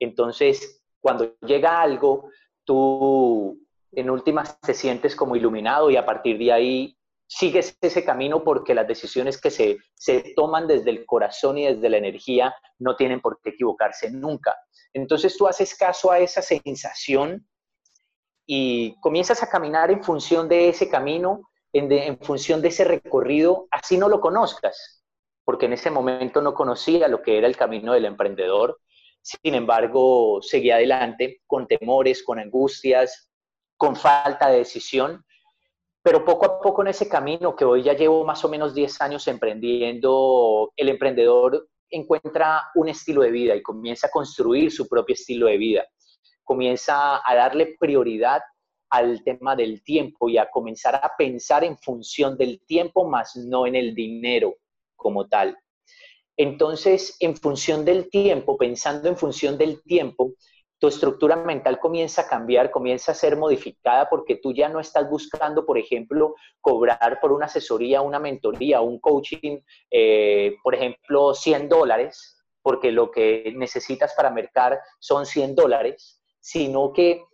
Entonces, 0.00 0.82
cuando 0.98 1.36
llega 1.42 1.80
algo, 1.80 2.30
tú 2.64 3.64
en 3.92 4.10
últimas 4.10 4.60
te 4.60 4.74
sientes 4.74 5.16
como 5.16 5.36
iluminado 5.36 5.90
y 5.90 5.96
a 5.96 6.06
partir 6.06 6.38
de 6.38 6.52
ahí 6.52 6.96
sigues 7.26 7.76
ese 7.80 8.04
camino 8.04 8.42
porque 8.42 8.74
las 8.74 8.88
decisiones 8.88 9.40
que 9.40 9.50
se, 9.50 9.78
se 9.94 10.32
toman 10.34 10.66
desde 10.66 10.90
el 10.90 11.06
corazón 11.06 11.58
y 11.58 11.66
desde 11.66 11.88
la 11.88 11.98
energía 11.98 12.54
no 12.78 12.96
tienen 12.96 13.20
por 13.20 13.40
qué 13.40 13.50
equivocarse 13.50 14.10
nunca. 14.10 14.56
Entonces 14.92 15.36
tú 15.36 15.46
haces 15.46 15.76
caso 15.76 16.10
a 16.10 16.18
esa 16.18 16.42
sensación 16.42 17.46
y 18.46 18.96
comienzas 19.00 19.44
a 19.44 19.48
caminar 19.48 19.92
en 19.92 20.02
función 20.02 20.48
de 20.48 20.70
ese 20.70 20.88
camino, 20.88 21.42
en, 21.72 21.90
en 21.92 22.18
función 22.18 22.60
de 22.60 22.68
ese 22.68 22.82
recorrido, 22.82 23.68
así 23.70 23.96
no 23.96 24.08
lo 24.08 24.20
conozcas, 24.20 25.04
porque 25.44 25.66
en 25.66 25.74
ese 25.74 25.90
momento 25.90 26.42
no 26.42 26.54
conocía 26.54 27.06
lo 27.06 27.22
que 27.22 27.38
era 27.38 27.46
el 27.46 27.56
camino 27.56 27.92
del 27.92 28.06
emprendedor. 28.06 28.80
Sin 29.22 29.54
embargo, 29.54 30.40
seguí 30.42 30.72
adelante 30.72 31.42
con 31.46 31.68
temores, 31.68 32.24
con 32.24 32.40
angustias, 32.40 33.29
con 33.80 33.96
falta 33.96 34.50
de 34.50 34.58
decisión, 34.58 35.24
pero 36.02 36.22
poco 36.22 36.44
a 36.44 36.60
poco 36.60 36.82
en 36.82 36.88
ese 36.88 37.08
camino 37.08 37.56
que 37.56 37.64
hoy 37.64 37.82
ya 37.82 37.94
llevo 37.94 38.26
más 38.26 38.44
o 38.44 38.48
menos 38.50 38.74
10 38.74 39.00
años 39.00 39.26
emprendiendo, 39.26 40.70
el 40.76 40.90
emprendedor 40.90 41.66
encuentra 41.88 42.70
un 42.74 42.90
estilo 42.90 43.22
de 43.22 43.30
vida 43.30 43.56
y 43.56 43.62
comienza 43.62 44.08
a 44.08 44.10
construir 44.10 44.70
su 44.70 44.86
propio 44.86 45.14
estilo 45.14 45.46
de 45.46 45.56
vida, 45.56 45.86
comienza 46.44 47.26
a 47.26 47.34
darle 47.34 47.74
prioridad 47.80 48.42
al 48.90 49.24
tema 49.24 49.56
del 49.56 49.82
tiempo 49.82 50.28
y 50.28 50.36
a 50.36 50.50
comenzar 50.50 50.96
a 50.96 51.12
pensar 51.16 51.64
en 51.64 51.78
función 51.78 52.36
del 52.36 52.60
tiempo 52.66 53.08
más 53.08 53.34
no 53.34 53.66
en 53.66 53.76
el 53.76 53.94
dinero 53.94 54.56
como 54.94 55.26
tal. 55.26 55.56
Entonces, 56.36 57.16
en 57.20 57.34
función 57.34 57.86
del 57.86 58.10
tiempo, 58.10 58.58
pensando 58.58 59.08
en 59.08 59.16
función 59.16 59.56
del 59.56 59.82
tiempo, 59.82 60.34
tu 60.80 60.88
estructura 60.88 61.36
mental 61.36 61.78
comienza 61.78 62.22
a 62.22 62.26
cambiar, 62.26 62.70
comienza 62.70 63.12
a 63.12 63.14
ser 63.14 63.36
modificada 63.36 64.08
porque 64.08 64.36
tú 64.36 64.54
ya 64.54 64.70
no 64.70 64.80
estás 64.80 65.08
buscando, 65.10 65.66
por 65.66 65.76
ejemplo, 65.76 66.34
cobrar 66.60 67.18
por 67.20 67.32
una 67.32 67.46
asesoría, 67.46 68.00
una 68.00 68.18
mentoría, 68.18 68.80
un 68.80 68.98
coaching, 68.98 69.60
eh, 69.90 70.56
por 70.64 70.74
ejemplo, 70.74 71.34
100 71.34 71.68
dólares, 71.68 72.42
porque 72.62 72.92
lo 72.92 73.10
que 73.10 73.52
necesitas 73.54 74.14
para 74.14 74.30
mercar 74.30 74.80
son 74.98 75.26
100 75.26 75.54
dólares, 75.54 76.22
sino 76.40 76.94
que 76.94 77.24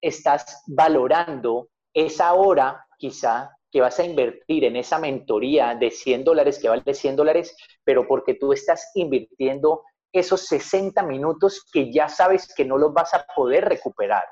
estás 0.00 0.64
valorando 0.66 1.68
esa 1.94 2.34
hora 2.34 2.84
quizá 2.98 3.56
que 3.70 3.80
vas 3.80 4.00
a 4.00 4.04
invertir 4.04 4.64
en 4.64 4.74
esa 4.74 4.98
mentoría 4.98 5.76
de 5.76 5.92
100 5.92 6.24
dólares 6.24 6.58
que 6.58 6.68
vale 6.68 6.92
100 6.92 7.14
dólares, 7.14 7.56
pero 7.84 8.08
porque 8.08 8.34
tú 8.34 8.52
estás 8.52 8.90
invirtiendo 8.94 9.82
esos 10.16 10.46
60 10.46 11.02
minutos 11.02 11.64
que 11.72 11.92
ya 11.92 12.08
sabes 12.08 12.52
que 12.54 12.64
no 12.64 12.78
los 12.78 12.92
vas 12.92 13.14
a 13.14 13.26
poder 13.34 13.64
recuperar. 13.64 14.24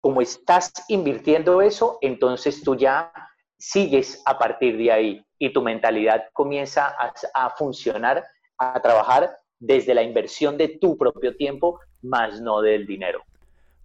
Como 0.00 0.20
estás 0.20 0.72
invirtiendo 0.88 1.62
eso, 1.62 1.98
entonces 2.02 2.62
tú 2.62 2.76
ya 2.76 3.12
sigues 3.58 4.22
a 4.26 4.38
partir 4.38 4.76
de 4.76 4.92
ahí 4.92 5.26
y 5.38 5.52
tu 5.52 5.62
mentalidad 5.62 6.24
comienza 6.32 6.88
a, 6.98 7.12
a 7.34 7.50
funcionar, 7.50 8.24
a 8.58 8.80
trabajar 8.80 9.38
desde 9.58 9.94
la 9.94 10.02
inversión 10.02 10.58
de 10.58 10.78
tu 10.78 10.96
propio 10.96 11.36
tiempo, 11.36 11.80
más 12.02 12.40
no 12.40 12.60
del 12.60 12.86
dinero. 12.86 13.22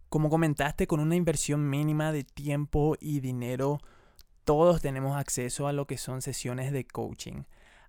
Como 0.09 0.29
comentaste, 0.29 0.87
con 0.87 0.99
una 0.99 1.15
inversión 1.15 1.69
mínima 1.69 2.11
de 2.11 2.23
tiempo 2.23 2.95
y 2.99 3.19
dinero, 3.19 3.79
todos 4.43 4.81
tenemos 4.81 5.15
acceso 5.15 5.67
a 5.67 5.73
lo 5.73 5.85
que 5.85 5.97
son 5.97 6.21
sesiones 6.21 6.71
de 6.71 6.85
coaching. 6.85 7.43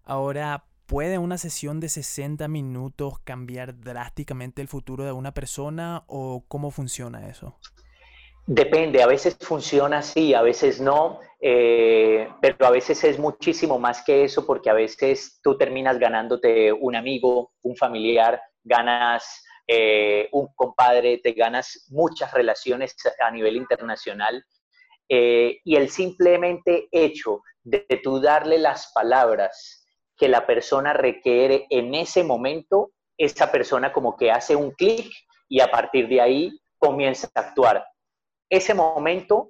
Ahora, 0.05 0.65
¿puede 0.91 1.19
una 1.19 1.39
sesión 1.39 1.79
de 1.79 1.89
60 1.89 2.49
minutos 2.49 3.21
cambiar 3.21 3.79
drásticamente 3.79 4.61
el 4.61 4.67
futuro 4.67 5.05
de 5.05 5.13
una 5.13 5.33
persona 5.33 6.03
o 6.09 6.43
cómo 6.49 6.73
funciona 6.73 7.29
eso? 7.29 7.57
Depende, 8.45 9.01
a 9.01 9.07
veces 9.07 9.37
funciona 9.41 9.99
así, 9.99 10.35
a 10.35 10.43
veces 10.43 10.81
no, 10.81 11.21
eh, 11.41 12.29
pero 12.43 12.67
a 12.67 12.71
veces 12.71 13.05
es 13.05 13.21
muchísimo 13.21 13.79
más 13.79 14.03
que 14.03 14.25
eso 14.25 14.45
porque 14.45 14.69
a 14.69 14.73
veces 14.73 15.39
tú 15.45 15.57
terminas 15.57 15.97
ganándote 15.97 16.73
un 16.73 16.97
amigo, 16.97 17.53
un 17.63 17.77
familiar, 17.77 18.43
ganas 18.65 19.45
eh, 19.69 20.29
un 20.33 20.49
compadre, 20.57 21.19
te 21.19 21.35
ganas 21.35 21.87
muchas 21.91 22.35
relaciones 22.35 22.97
a 23.25 23.31
nivel 23.31 23.55
internacional 23.55 24.45
eh, 25.09 25.61
y 25.63 25.77
el 25.77 25.89
simplemente 25.89 26.89
hecho 26.91 27.43
de, 27.63 27.87
de 27.89 27.99
tú 27.99 28.21
darle 28.21 28.59
las 28.59 28.91
palabras 28.93 29.80
que 30.21 30.29
la 30.29 30.47
persona 30.47 30.93
requiere 30.93 31.67
en 31.71 31.95
ese 31.95 32.23
momento, 32.23 32.91
esa 33.17 33.51
persona 33.51 33.91
como 33.91 34.19
que 34.19 34.31
hace 34.31 34.55
un 34.55 34.73
clic 34.73 35.11
y 35.49 35.61
a 35.61 35.71
partir 35.71 36.09
de 36.09 36.21
ahí 36.21 36.61
comienza 36.77 37.31
a 37.35 37.41
actuar. 37.41 37.87
Ese 38.51 38.75
momento 38.75 39.49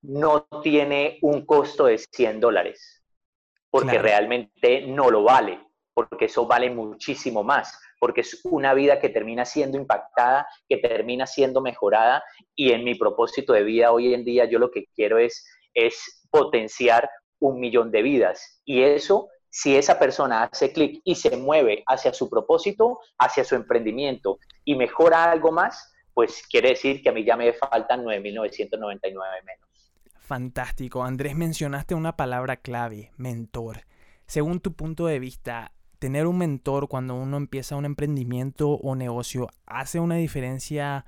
no 0.00 0.48
tiene 0.62 1.18
un 1.20 1.44
costo 1.44 1.84
de 1.84 1.98
100 1.98 2.40
dólares, 2.40 3.04
porque 3.68 3.98
realmente 3.98 4.86
no 4.86 5.10
lo 5.10 5.24
vale, 5.24 5.60
porque 5.92 6.24
eso 6.24 6.46
vale 6.46 6.70
muchísimo 6.70 7.44
más 7.44 7.78
porque 7.98 8.20
es 8.20 8.40
una 8.44 8.74
vida 8.74 9.00
que 9.00 9.08
termina 9.08 9.46
siendo 9.46 9.78
impactada, 9.78 10.46
que 10.68 10.76
termina 10.76 11.26
siendo 11.26 11.62
mejorada 11.62 12.22
y 12.54 12.72
en 12.72 12.84
mi 12.84 12.94
propósito 12.94 13.54
de 13.54 13.62
vida 13.62 13.90
hoy 13.90 14.12
en 14.12 14.22
día 14.22 14.44
yo 14.44 14.58
lo 14.58 14.70
que 14.70 14.84
quiero 14.94 15.18
es, 15.18 15.46
es 15.72 16.26
potenciar 16.30 17.08
un 17.40 17.58
millón 17.58 17.90
de 17.90 18.02
vidas 18.02 18.60
y 18.66 18.82
eso 18.82 19.28
si 19.50 19.76
esa 19.76 19.98
persona 19.98 20.42
hace 20.42 20.72
clic 20.72 21.00
y 21.04 21.14
se 21.14 21.36
mueve 21.36 21.82
hacia 21.86 22.12
su 22.12 22.28
propósito, 22.28 23.00
hacia 23.18 23.44
su 23.44 23.54
emprendimiento 23.54 24.38
y 24.64 24.74
mejora 24.74 25.30
algo 25.30 25.52
más, 25.52 25.94
pues 26.14 26.42
quiere 26.50 26.70
decir 26.70 27.02
que 27.02 27.08
a 27.08 27.12
mí 27.12 27.24
ya 27.24 27.36
me 27.36 27.52
faltan 27.52 28.04
9.999 28.04 29.12
menos. 29.44 29.66
Fantástico. 30.18 31.04
Andrés, 31.04 31.36
mencionaste 31.36 31.94
una 31.94 32.16
palabra 32.16 32.56
clave, 32.56 33.12
mentor. 33.16 33.82
Según 34.26 34.60
tu 34.60 34.72
punto 34.72 35.06
de 35.06 35.20
vista, 35.20 35.72
tener 35.98 36.26
un 36.26 36.38
mentor 36.38 36.88
cuando 36.88 37.14
uno 37.14 37.36
empieza 37.36 37.76
un 37.76 37.84
emprendimiento 37.84 38.70
o 38.70 38.96
negocio 38.96 39.48
hace 39.66 40.00
una 40.00 40.16
diferencia 40.16 41.04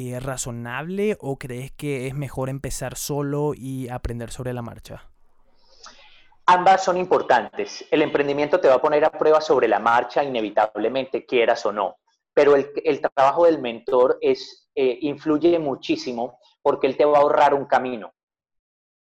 eh, 0.00 0.20
razonable 0.20 1.16
o 1.20 1.38
crees 1.38 1.72
que 1.72 2.06
es 2.06 2.14
mejor 2.14 2.48
empezar 2.48 2.96
solo 2.96 3.52
y 3.56 3.88
aprender 3.88 4.30
sobre 4.30 4.52
la 4.52 4.62
marcha? 4.62 5.08
Ambas 6.50 6.82
son 6.82 6.96
importantes. 6.96 7.84
El 7.90 8.00
emprendimiento 8.00 8.58
te 8.58 8.68
va 8.68 8.76
a 8.76 8.80
poner 8.80 9.04
a 9.04 9.10
prueba 9.10 9.38
sobre 9.38 9.68
la 9.68 9.78
marcha 9.78 10.24
inevitablemente, 10.24 11.26
quieras 11.26 11.66
o 11.66 11.72
no. 11.72 11.98
Pero 12.32 12.56
el, 12.56 13.02
trabajo 13.14 13.44
del 13.44 13.60
mentor 13.60 14.16
es, 14.22 14.66
eh, 14.74 14.96
influye 15.02 15.58
muchísimo 15.58 16.38
porque 16.62 16.86
él 16.86 16.96
te 16.96 17.04
va 17.04 17.18
a 17.18 17.20
ahorrar 17.20 17.52
un 17.52 17.66
camino. 17.66 18.14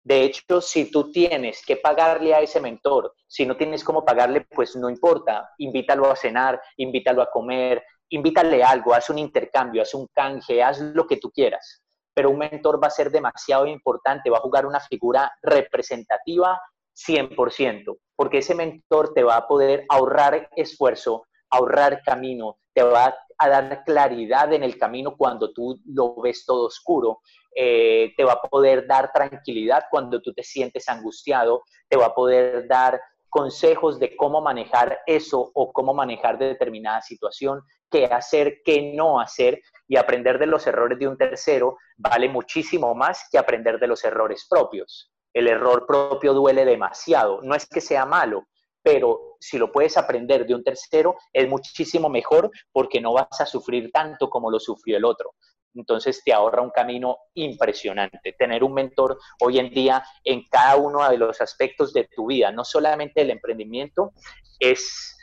De 0.02 0.24
hecho, 0.24 0.60
si 0.60 0.90
tú 0.90 1.12
tienes 1.12 1.64
que 1.64 1.76
pagarle 1.76 2.34
a 2.34 2.40
ese 2.40 2.60
mentor, 2.60 3.14
si 3.28 3.46
no 3.46 3.56
tienes 3.56 3.84
cómo 3.84 4.04
pagarle, 4.04 4.40
pues 4.40 4.74
no 4.74 4.90
importa, 4.90 5.48
invítalo 5.58 6.10
a 6.10 6.16
cenar, 6.16 6.60
invítalo 6.78 7.22
a 7.22 7.30
comer, 7.30 7.80
invítale 8.08 8.64
algo, 8.64 8.92
haz 8.92 9.08
un 9.08 9.20
intercambio, 9.20 9.82
haz 9.82 9.94
un 9.94 10.08
canje, 10.12 10.64
haz 10.64 10.80
lo 10.80 11.06
que 11.06 11.18
tú 11.18 11.30
quieras. 11.30 11.80
Pero 12.12 12.30
un 12.30 12.38
mentor 12.38 12.82
va 12.82 12.88
a 12.88 12.90
ser 12.90 13.12
demasiado 13.12 13.68
importante, 13.68 14.30
va 14.30 14.38
a 14.38 14.40
jugar 14.40 14.66
una 14.66 14.80
figura 14.80 15.32
representativa 15.42 16.60
100%, 16.96 17.98
porque 18.16 18.38
ese 18.38 18.54
mentor 18.54 19.12
te 19.14 19.22
va 19.22 19.36
a 19.36 19.46
poder 19.46 19.84
ahorrar 19.88 20.48
esfuerzo, 20.56 21.26
ahorrar 21.50 22.02
camino, 22.02 22.58
te 22.72 22.82
va 22.82 23.14
a 23.38 23.48
dar 23.48 23.84
claridad 23.84 24.52
en 24.52 24.62
el 24.62 24.78
camino 24.78 25.16
cuando 25.16 25.52
tú 25.52 25.78
lo 25.86 26.16
ves 26.16 26.44
todo 26.46 26.66
oscuro, 26.66 27.20
eh, 27.54 28.12
te 28.16 28.24
va 28.24 28.34
a 28.34 28.40
poder 28.40 28.86
dar 28.86 29.12
tranquilidad 29.12 29.84
cuando 29.90 30.20
tú 30.20 30.32
te 30.32 30.42
sientes 30.42 30.88
angustiado, 30.88 31.62
te 31.88 31.96
va 31.96 32.06
a 32.06 32.14
poder 32.14 32.66
dar 32.66 33.00
consejos 33.28 33.98
de 33.98 34.16
cómo 34.16 34.40
manejar 34.40 35.00
eso 35.06 35.50
o 35.54 35.72
cómo 35.72 35.92
manejar 35.92 36.38
determinada 36.38 37.02
situación, 37.02 37.60
qué 37.90 38.06
hacer, 38.06 38.62
qué 38.64 38.92
no 38.94 39.20
hacer 39.20 39.60
y 39.86 39.96
aprender 39.96 40.38
de 40.38 40.46
los 40.46 40.66
errores 40.66 40.98
de 40.98 41.08
un 41.08 41.18
tercero 41.18 41.76
vale 41.96 42.28
muchísimo 42.28 42.94
más 42.94 43.28
que 43.30 43.38
aprender 43.38 43.78
de 43.78 43.86
los 43.86 44.04
errores 44.04 44.46
propios. 44.48 45.12
El 45.36 45.48
error 45.48 45.84
propio 45.86 46.32
duele 46.32 46.64
demasiado, 46.64 47.40
no 47.42 47.54
es 47.54 47.66
que 47.66 47.80
sea 47.80 48.06
malo, 48.06 48.44
pero 48.82 49.36
si 49.40 49.58
lo 49.58 49.70
puedes 49.70 49.96
aprender 49.96 50.46
de 50.46 50.54
un 50.54 50.64
tercero 50.64 51.16
es 51.32 51.48
muchísimo 51.48 52.08
mejor 52.08 52.50
porque 52.72 53.00
no 53.00 53.12
vas 53.12 53.40
a 53.40 53.46
sufrir 53.46 53.90
tanto 53.92 54.30
como 54.30 54.50
lo 54.50 54.58
sufrió 54.58 54.96
el 54.96 55.04
otro 55.04 55.34
entonces 55.76 56.22
te 56.24 56.32
ahorra 56.32 56.62
un 56.62 56.70
camino 56.70 57.18
impresionante. 57.34 58.34
Tener 58.38 58.64
un 58.64 58.72
mentor 58.72 59.18
hoy 59.40 59.58
en 59.58 59.70
día 59.70 60.02
en 60.24 60.44
cada 60.50 60.76
uno 60.76 61.08
de 61.08 61.18
los 61.18 61.40
aspectos 61.40 61.92
de 61.92 62.08
tu 62.14 62.26
vida, 62.26 62.50
no 62.50 62.64
solamente 62.64 63.22
el 63.22 63.30
emprendimiento, 63.30 64.12
es, 64.58 65.16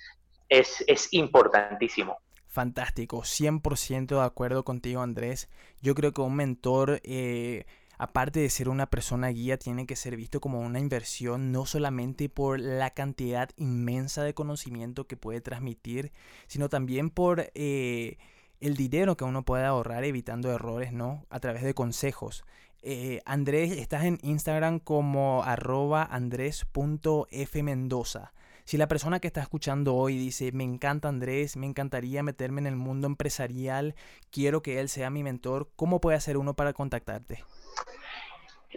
es, 0.48 1.12
importantísimo. 1.12 2.18
Fantástico, 2.48 3.22
100% 3.22 4.20
de 4.20 4.22
acuerdo 4.22 4.64
contigo 4.64 5.02
Andrés. 5.02 5.50
Yo 5.82 5.96
creo 5.96 6.12
que 6.14 6.22
un 6.22 6.36
mentor... 6.36 7.02
Eh, 7.04 7.66
aparte 7.98 8.40
de 8.40 8.50
ser 8.50 8.70
una 8.70 8.88
persona 8.88 9.28
guía, 9.30 9.58
tiene 9.58 9.86
que 9.86 9.96
ser 9.96 10.16
visto 10.16 10.42
como 10.42 10.60
una 10.60 10.80
inversión 10.80 11.52
no 11.52 11.66
solamente 11.66 12.30
por 12.30 12.60
la 12.60 12.92
cantidad 12.92 13.50
inmensa 13.58 14.24
de 14.24 14.34
conocimiento 14.34 15.08
que 15.08 15.18
puede 15.18 15.42
transmitir, 15.42 16.12
sino 16.48 16.70
también 16.70 17.10
por 17.10 17.52
eh, 17.56 18.18
el 18.60 18.76
dinero 18.76 19.18
que 19.18 19.24
uno 19.24 19.44
puede 19.44 19.66
ahorrar 19.66 20.04
evitando 20.04 20.52
errores, 20.52 20.94
¿no? 20.94 21.26
A 21.30 21.40
través 21.40 21.64
de 21.64 21.74
consejos. 21.74 22.46
Eh, 22.82 23.22
Andrés, 23.26 23.72
estás 23.72 24.04
en 24.04 24.20
Instagram 24.24 24.80
como 24.80 25.44
arroba 25.44 26.04
andrés.fmendoza. 26.04 28.34
Si 28.66 28.78
la 28.78 28.88
persona 28.88 29.20
que 29.20 29.28
está 29.28 29.42
escuchando 29.42 29.96
hoy 29.96 30.18
dice, 30.18 30.52
me 30.54 30.64
encanta 30.64 31.10
Andrés, 31.10 31.58
me 31.58 31.66
encantaría 31.66 32.24
meterme 32.24 32.62
en 32.62 32.68
el 32.68 32.78
mundo 32.78 33.08
empresarial, 33.08 33.94
quiero 34.32 34.62
que 34.62 34.80
él 34.80 34.88
sea 34.88 35.10
mi 35.10 35.24
mentor, 35.24 35.70
¿cómo 35.76 36.00
puede 36.00 36.16
hacer 36.18 36.38
uno 36.38 36.56
para 36.56 36.72
contactarte? 36.72 37.44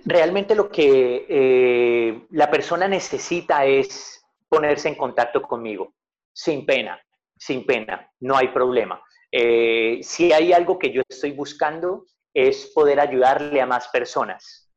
Realmente 0.04 0.54
lo 0.54 0.68
que 0.68 1.26
eh, 1.28 2.26
la 2.30 2.50
persona 2.50 2.87
necesita 2.87 3.64
es 3.64 4.24
ponerse 4.48 4.88
en 4.88 4.94
contacto 4.94 5.42
conmigo, 5.42 5.94
sin 6.32 6.64
pena, 6.66 7.00
sin 7.37 7.64
pena, 7.64 8.11
no 8.20 8.37
hay 8.37 8.48
problema. 8.48 9.02
Eh, 9.32 10.00
si 10.02 10.32
hay 10.32 10.52
algo 10.52 10.78
que 10.78 10.92
yo 10.92 11.02
estoy 11.09 11.32
buscando 11.32 12.06
es 12.32 12.70
poder 12.74 13.00
ayudarle 13.00 13.61
a 13.61 13.66
más 13.66 13.88
personas. 13.88 14.70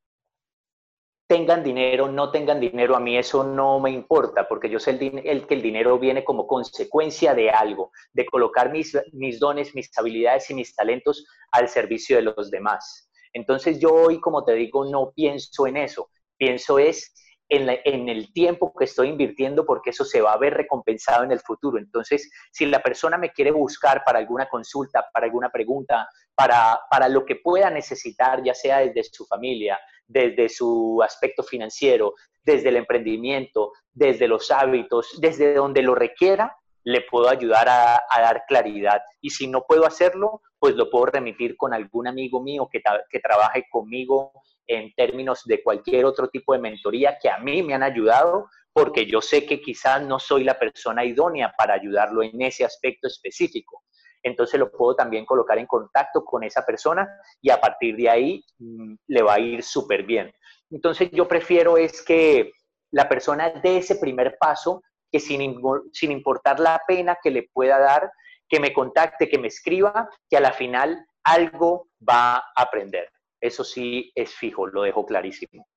Tengan 1.27 1.63
dinero, 1.63 2.07
no 2.07 2.31
tengan 2.31 2.59
dinero, 2.59 2.95
a 2.95 2.99
mí 2.99 3.15
eso 3.17 3.43
no 3.43 3.79
me 3.79 3.91
importa, 3.91 4.47
porque 4.47 4.69
yo 4.69 4.79
sé 4.79 4.91
el, 4.91 5.45
que 5.45 5.53
el 5.53 5.61
dinero 5.61 5.99
viene 5.99 6.23
como 6.23 6.47
consecuencia 6.47 7.35
de 7.35 7.51
algo, 7.51 7.91
de 8.13 8.25
colocar 8.25 8.71
mis, 8.71 8.97
mis 9.11 9.39
dones, 9.39 9.75
mis 9.75 9.95
habilidades 9.95 10.49
y 10.49 10.55
mis 10.55 10.73
talentos 10.73 11.27
al 11.51 11.69
servicio 11.69 12.15
de 12.15 12.23
los 12.23 12.49
demás. 12.49 13.08
Entonces 13.33 13.79
yo 13.79 13.93
hoy, 13.93 14.19
como 14.19 14.43
te 14.43 14.53
digo, 14.53 14.85
no 14.85 15.11
pienso 15.15 15.67
en 15.67 15.77
eso, 15.77 16.09
pienso 16.37 16.79
es 16.79 17.13
en, 17.49 18.09
el 18.09 18.31
tiempo 18.31 18.71
que 18.77 18.85
estoy 18.85 19.09
invirtiendo 19.09 19.65
porque 19.65 19.89
eso 19.89 20.05
se 20.05 20.21
va 20.21 20.33
a 20.33 20.37
ver 20.37 20.53
recompensado 20.53 21.23
en 21.23 21.31
el 21.31 21.39
futuro. 21.39 21.79
Entonces, 21.79 22.29
si 22.51 22.65
la 22.65 22.81
persona 22.81 23.17
me 23.17 23.31
quiere 23.31 23.51
buscar 23.51 24.03
para 24.05 24.19
alguna 24.19 24.47
consulta, 24.47 25.05
para 25.11 25.25
alguna 25.25 25.49
pregunta, 25.49 26.07
para, 26.35 26.79
para 26.89 27.09
lo 27.09 27.25
que 27.25 27.37
pueda 27.37 27.69
necesitar, 27.69 28.43
ya 28.43 28.53
sea 28.53 28.79
desde 28.79 29.03
su 29.03 29.25
familia, 29.25 29.79
desde 30.07 30.47
su 30.47 31.01
aspecto 31.03 31.43
financiero, 31.43 32.13
desde 32.43 32.69
el 32.69 32.77
emprendimiento, 32.77 33.73
desde 33.91 34.27
los 34.27 34.51
hábitos, 34.51 35.17
desde 35.19 35.55
donde 35.55 35.81
lo 35.81 35.95
requiera, 35.95 36.55
le 36.83 37.01
puedo 37.01 37.29
ayudar 37.29 37.67
a, 37.67 37.95
a, 38.09 38.21
dar 38.21 38.43
claridad. 38.47 39.01
Y 39.21 39.31
si 39.31 39.47
no 39.47 39.65
puedo 39.67 39.85
hacerlo, 39.85 40.41
pues 40.59 40.75
lo 40.75 40.89
puedo 40.89 41.05
remitir 41.05 41.55
con 41.55 41.73
algún 41.73 42.07
amigo 42.07 42.41
mío 42.41 42.69
que, 42.71 42.81
trabaje 43.19 43.65
conmigo 43.71 44.33
en 44.67 44.93
términos 44.93 45.43
de 45.45 45.63
cualquier 45.63 46.05
otro 46.05 46.27
tipo 46.27 46.53
de 46.53 46.59
mentoría 46.59 47.17
que 47.21 47.29
a 47.29 47.39
mí 47.39 47.63
me 47.63 47.73
han 47.73 47.83
ayudado, 47.83 48.49
porque 48.73 49.05
yo 49.05 49.21
sé 49.21 49.45
que 49.45 49.61
quizás 49.61 50.01
no 50.01 50.19
soy 50.19 50.43
la 50.43 50.59
persona 50.59 51.05
idónea 51.05 51.53
para 51.57 51.73
ayudarlo 51.73 52.21
en 52.21 52.41
ese 52.41 52.65
aspecto 52.65 53.07
específico. 53.07 53.83
Entonces 54.21 54.59
lo 54.59 54.69
puedo 54.69 54.95
también 54.95 55.25
colocar 55.25 55.57
en 55.57 55.65
contacto 55.65 56.25
con 56.25 56.43
esa 56.43 56.65
persona 56.65 57.07
y 57.41 57.49
a 57.49 57.59
partir 57.59 57.95
de 57.95 58.09
ahí 58.09 58.43
mm, 58.59 58.95
le 59.07 59.21
va 59.21 59.35
a 59.35 59.39
ir 59.39 59.63
súper 59.63 60.03
bien. 60.03 60.31
Entonces 60.69 61.09
yo 61.11 61.27
prefiero 61.27 61.77
es 61.77 62.01
que 62.01 62.51
la 62.91 63.07
persona 63.07 63.49
dé 63.49 63.77
ese 63.77 63.95
primer 63.95 64.37
paso, 64.39 64.81
que 65.11 65.19
sin, 65.19 65.61
sin 65.93 66.11
importar 66.11 66.59
la 66.59 66.81
pena 66.85 67.17
que 67.21 67.31
le 67.31 67.49
pueda 67.53 67.79
dar, 67.79 68.11
que 68.49 68.59
me 68.59 68.73
contacte, 68.73 69.29
que 69.29 69.37
me 69.37 69.47
escriba, 69.47 70.09
que 70.29 70.37
a 70.37 70.41
la 70.41 70.51
final 70.51 71.05
algo 71.23 71.87
va 72.07 72.37
a 72.37 72.43
aprender. 72.55 73.09
Eso 73.39 73.63
sí 73.63 74.11
es 74.15 74.33
fijo, 74.33 74.67
lo 74.67 74.81
dejo 74.81 75.05
clarísimo. 75.05 75.67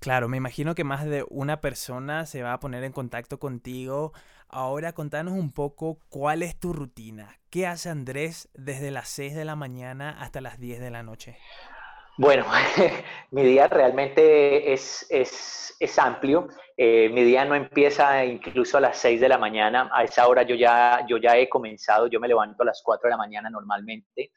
Claro, 0.00 0.28
me 0.28 0.38
imagino 0.38 0.74
que 0.74 0.82
más 0.82 1.04
de 1.04 1.24
una 1.28 1.60
persona 1.60 2.24
se 2.24 2.42
va 2.42 2.54
a 2.54 2.60
poner 2.60 2.84
en 2.84 2.92
contacto 2.92 3.38
contigo. 3.38 4.12
Ahora 4.48 4.94
contanos 4.94 5.34
un 5.34 5.52
poco 5.52 5.98
cuál 6.08 6.42
es 6.42 6.58
tu 6.58 6.72
rutina. 6.72 7.38
¿Qué 7.50 7.66
hace 7.66 7.90
Andrés 7.90 8.48
desde 8.54 8.90
las 8.90 9.08
6 9.10 9.34
de 9.34 9.44
la 9.44 9.56
mañana 9.56 10.16
hasta 10.20 10.40
las 10.40 10.58
10 10.58 10.80
de 10.80 10.90
la 10.90 11.02
noche? 11.02 11.36
Bueno, 12.20 12.44
mi 13.30 13.42
día 13.44 13.66
realmente 13.66 14.74
es, 14.74 15.06
es, 15.08 15.98
amplio. 15.98 16.48
Eh, 16.76 17.08
mi 17.08 17.24
día 17.24 17.46
no 17.46 17.54
empieza 17.54 18.26
incluso 18.26 18.76
a 18.76 18.82
las 18.82 18.98
6 18.98 19.22
de 19.22 19.28
la 19.30 19.38
mañana. 19.38 19.88
A 19.90 20.04
esa 20.04 20.28
hora 20.28 20.42
yo 20.42 20.54
ya, 20.54 21.06
yo 21.08 21.16
ya 21.16 21.38
he 21.38 21.48
comenzado. 21.48 22.08
Yo 22.08 22.20
me 22.20 22.28
levanto 22.28 22.62
a 22.62 22.66
las 22.66 22.82
4 22.84 23.06
de 23.08 23.10
la 23.12 23.16
mañana 23.16 23.48
normalmente. 23.48 24.32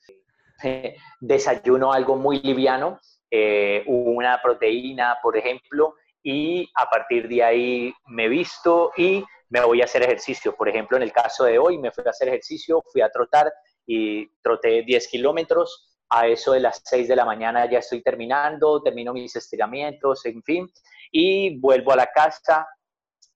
desayuno 1.19 1.91
algo 1.91 2.15
muy 2.15 2.39
liviano, 2.39 3.02
eh, 3.30 3.84
una 3.86 4.41
proteína, 4.41 5.17
por 5.22 5.36
ejemplo, 5.36 5.96
y 6.24 6.72
a 6.76 6.89
partir 6.89 7.28
de 7.28 7.43
ahí 7.43 7.93
me 8.08 8.30
visto 8.30 8.93
y 8.96 9.26
me 9.50 9.60
voy 9.60 9.82
a 9.82 9.86
hacer 9.86 10.04
ejercicio. 10.04 10.56
Por 10.56 10.69
ejemplo, 10.69 10.96
en 10.96 11.04
el 11.04 11.12
caso 11.12 11.43
de 11.43 11.60
hoy 11.60 11.78
me 11.80 11.91
fui 11.91 12.06
a 12.08 12.12
hacer 12.12 12.30
ejercicio, 12.30 12.82
fui 12.93 13.02
a 13.02 13.10
trotar 13.10 13.52
y 13.86 14.26
troté 14.41 14.84
10 14.84 15.06
kilómetros 15.10 15.92
a 16.13 16.28
eso 16.28 16.54
de 16.54 16.60
las 16.60 16.82
6 16.86 17.08
de 17.08 17.15
la 17.15 17.26
mañana 17.26 17.69
ya 17.69 17.80
estoy 17.80 18.04
terminando, 18.04 18.82
termino 18.84 19.13
mis 19.13 19.36
estiramientos, 19.36 20.26
en 20.26 20.43
fin, 20.43 20.71
y 21.12 21.60
vuelvo 21.60 21.91
a 21.91 21.95
la 21.95 22.08
casa, 22.08 22.67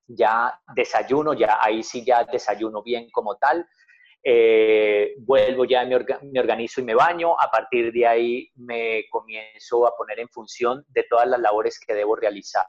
ya 0.06 0.60
desayuno, 0.76 1.34
ya 1.34 1.58
ahí 1.60 1.82
sí 1.82 2.06
ya 2.06 2.24
desayuno 2.24 2.84
bien 2.84 3.10
como 3.10 3.36
tal, 3.36 3.68
eh, 4.24 5.16
vuelvo 5.20 5.66
ya, 5.66 5.86
me, 5.86 5.98
me, 6.32 6.40
organizo 6.40 6.82
y 6.82 6.84
me 6.84 6.94
baño, 6.94 7.40
a 7.40 7.50
partir 7.50 7.92
de 7.92 8.06
ahí 8.06 8.52
me 8.56 9.06
comienzo 9.10 9.88
a 9.88 9.96
poner 9.96 10.20
en 10.20 10.30
función 10.30 10.86
de 10.90 11.06
todas 11.10 11.28
las 11.28 11.40
labores 11.40 11.80
que 11.80 11.96
debo 11.96 12.16
realizar 12.16 12.68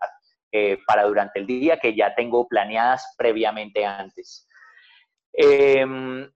eh, 0.50 0.78
para 0.86 1.04
durante 1.04 1.40
el 1.40 1.46
día, 1.46 1.78
que 1.78 1.94
ya 1.94 2.14
tengo 2.14 2.48
planeadas 2.48 3.14
previamente 3.18 3.84
antes. 3.84 4.48
Em, 5.32 6.30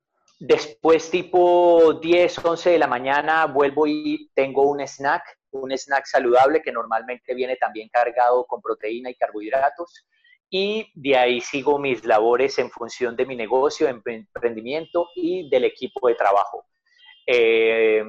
Después, 0.45 1.09
tipo 1.09 2.01
10, 2.03 2.45
11 2.45 2.71
de 2.71 2.79
la 2.81 2.89
mañana, 2.89 3.47
vuelvo 3.47 3.87
y 3.87 4.29
tengo 4.35 4.69
un 4.69 4.81
snack, 4.81 5.23
un 5.53 5.71
snack 5.71 6.05
saludable 6.05 6.61
que 6.63 6.73
normalmente 6.73 7.33
viene 7.33 7.55
también 7.55 7.89
cargado 7.89 8.45
con 8.47 8.61
proteína 8.61 9.09
y 9.09 9.15
carbohidratos. 9.15 10.05
Y 10.51 10.91
de 10.97 11.17
ahí 11.17 11.41
sigo 11.41 11.79
mis 11.79 12.05
labores 12.05 12.59
en 12.59 12.73
función 12.73 13.15
de 13.15 13.25
mi 13.25 13.37
negocio, 13.37 13.87
emprendimiento 13.87 15.11
y 15.15 15.49
del 15.49 15.63
equipo 15.63 16.09
de 16.09 16.17
trabajo. 16.17 16.67
Eh, 17.25 18.03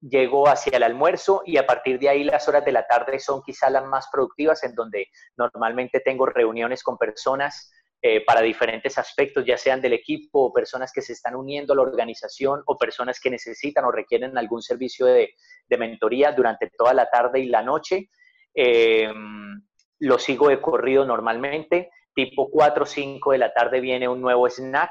llego 0.00 0.48
hacia 0.48 0.78
el 0.78 0.82
almuerzo 0.82 1.42
y 1.44 1.58
a 1.58 1.66
partir 1.66 1.98
de 1.98 2.08
ahí 2.08 2.24
las 2.24 2.48
horas 2.48 2.64
de 2.64 2.72
la 2.72 2.86
tarde 2.86 3.18
son 3.18 3.42
quizás 3.42 3.70
las 3.70 3.84
más 3.84 4.08
productivas 4.10 4.64
en 4.64 4.74
donde 4.74 5.08
normalmente 5.36 6.00
tengo 6.00 6.24
reuniones 6.24 6.82
con 6.82 6.96
personas 6.96 7.70
eh, 8.04 8.24
para 8.24 8.40
diferentes 8.40 8.98
aspectos, 8.98 9.44
ya 9.46 9.56
sean 9.56 9.80
del 9.80 9.92
equipo 9.92 10.46
o 10.46 10.52
personas 10.52 10.90
que 10.92 11.00
se 11.00 11.12
están 11.12 11.36
uniendo 11.36 11.72
a 11.72 11.76
la 11.76 11.82
organización 11.82 12.60
o 12.66 12.76
personas 12.76 13.20
que 13.20 13.30
necesitan 13.30 13.84
o 13.84 13.92
requieren 13.92 14.36
algún 14.36 14.60
servicio 14.60 15.06
de, 15.06 15.34
mentoría 15.78 16.32
durante 16.32 16.68
toda 16.76 16.94
la 16.94 17.08
tarde 17.08 17.38
y 17.38 17.46
la 17.46 17.62
noche. 17.62 18.10
Eh, 18.54 19.08
lo 20.00 20.18
sigo 20.18 20.48
de 20.48 20.60
corrido 20.60 21.04
normalmente. 21.04 21.92
Tipo 22.12 22.50
4 22.50 22.82
o 22.82 22.86
5 22.86 23.30
de 23.30 23.38
la 23.38 23.52
tarde 23.52 23.80
viene 23.80 24.08
un 24.08 24.20
nuevo 24.20 24.50
snack. 24.50 24.90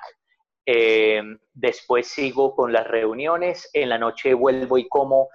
Eh, 0.65 1.21
después 1.54 2.08
sigo 2.08 2.56
con 2.56 2.71
las 2.71 2.88
reuniones. 2.88 3.69
En 3.74 3.89
la 3.89 3.97
noche 3.97 4.34
vuelvo 4.34 4.78
y 4.78 4.88
como 4.88 5.28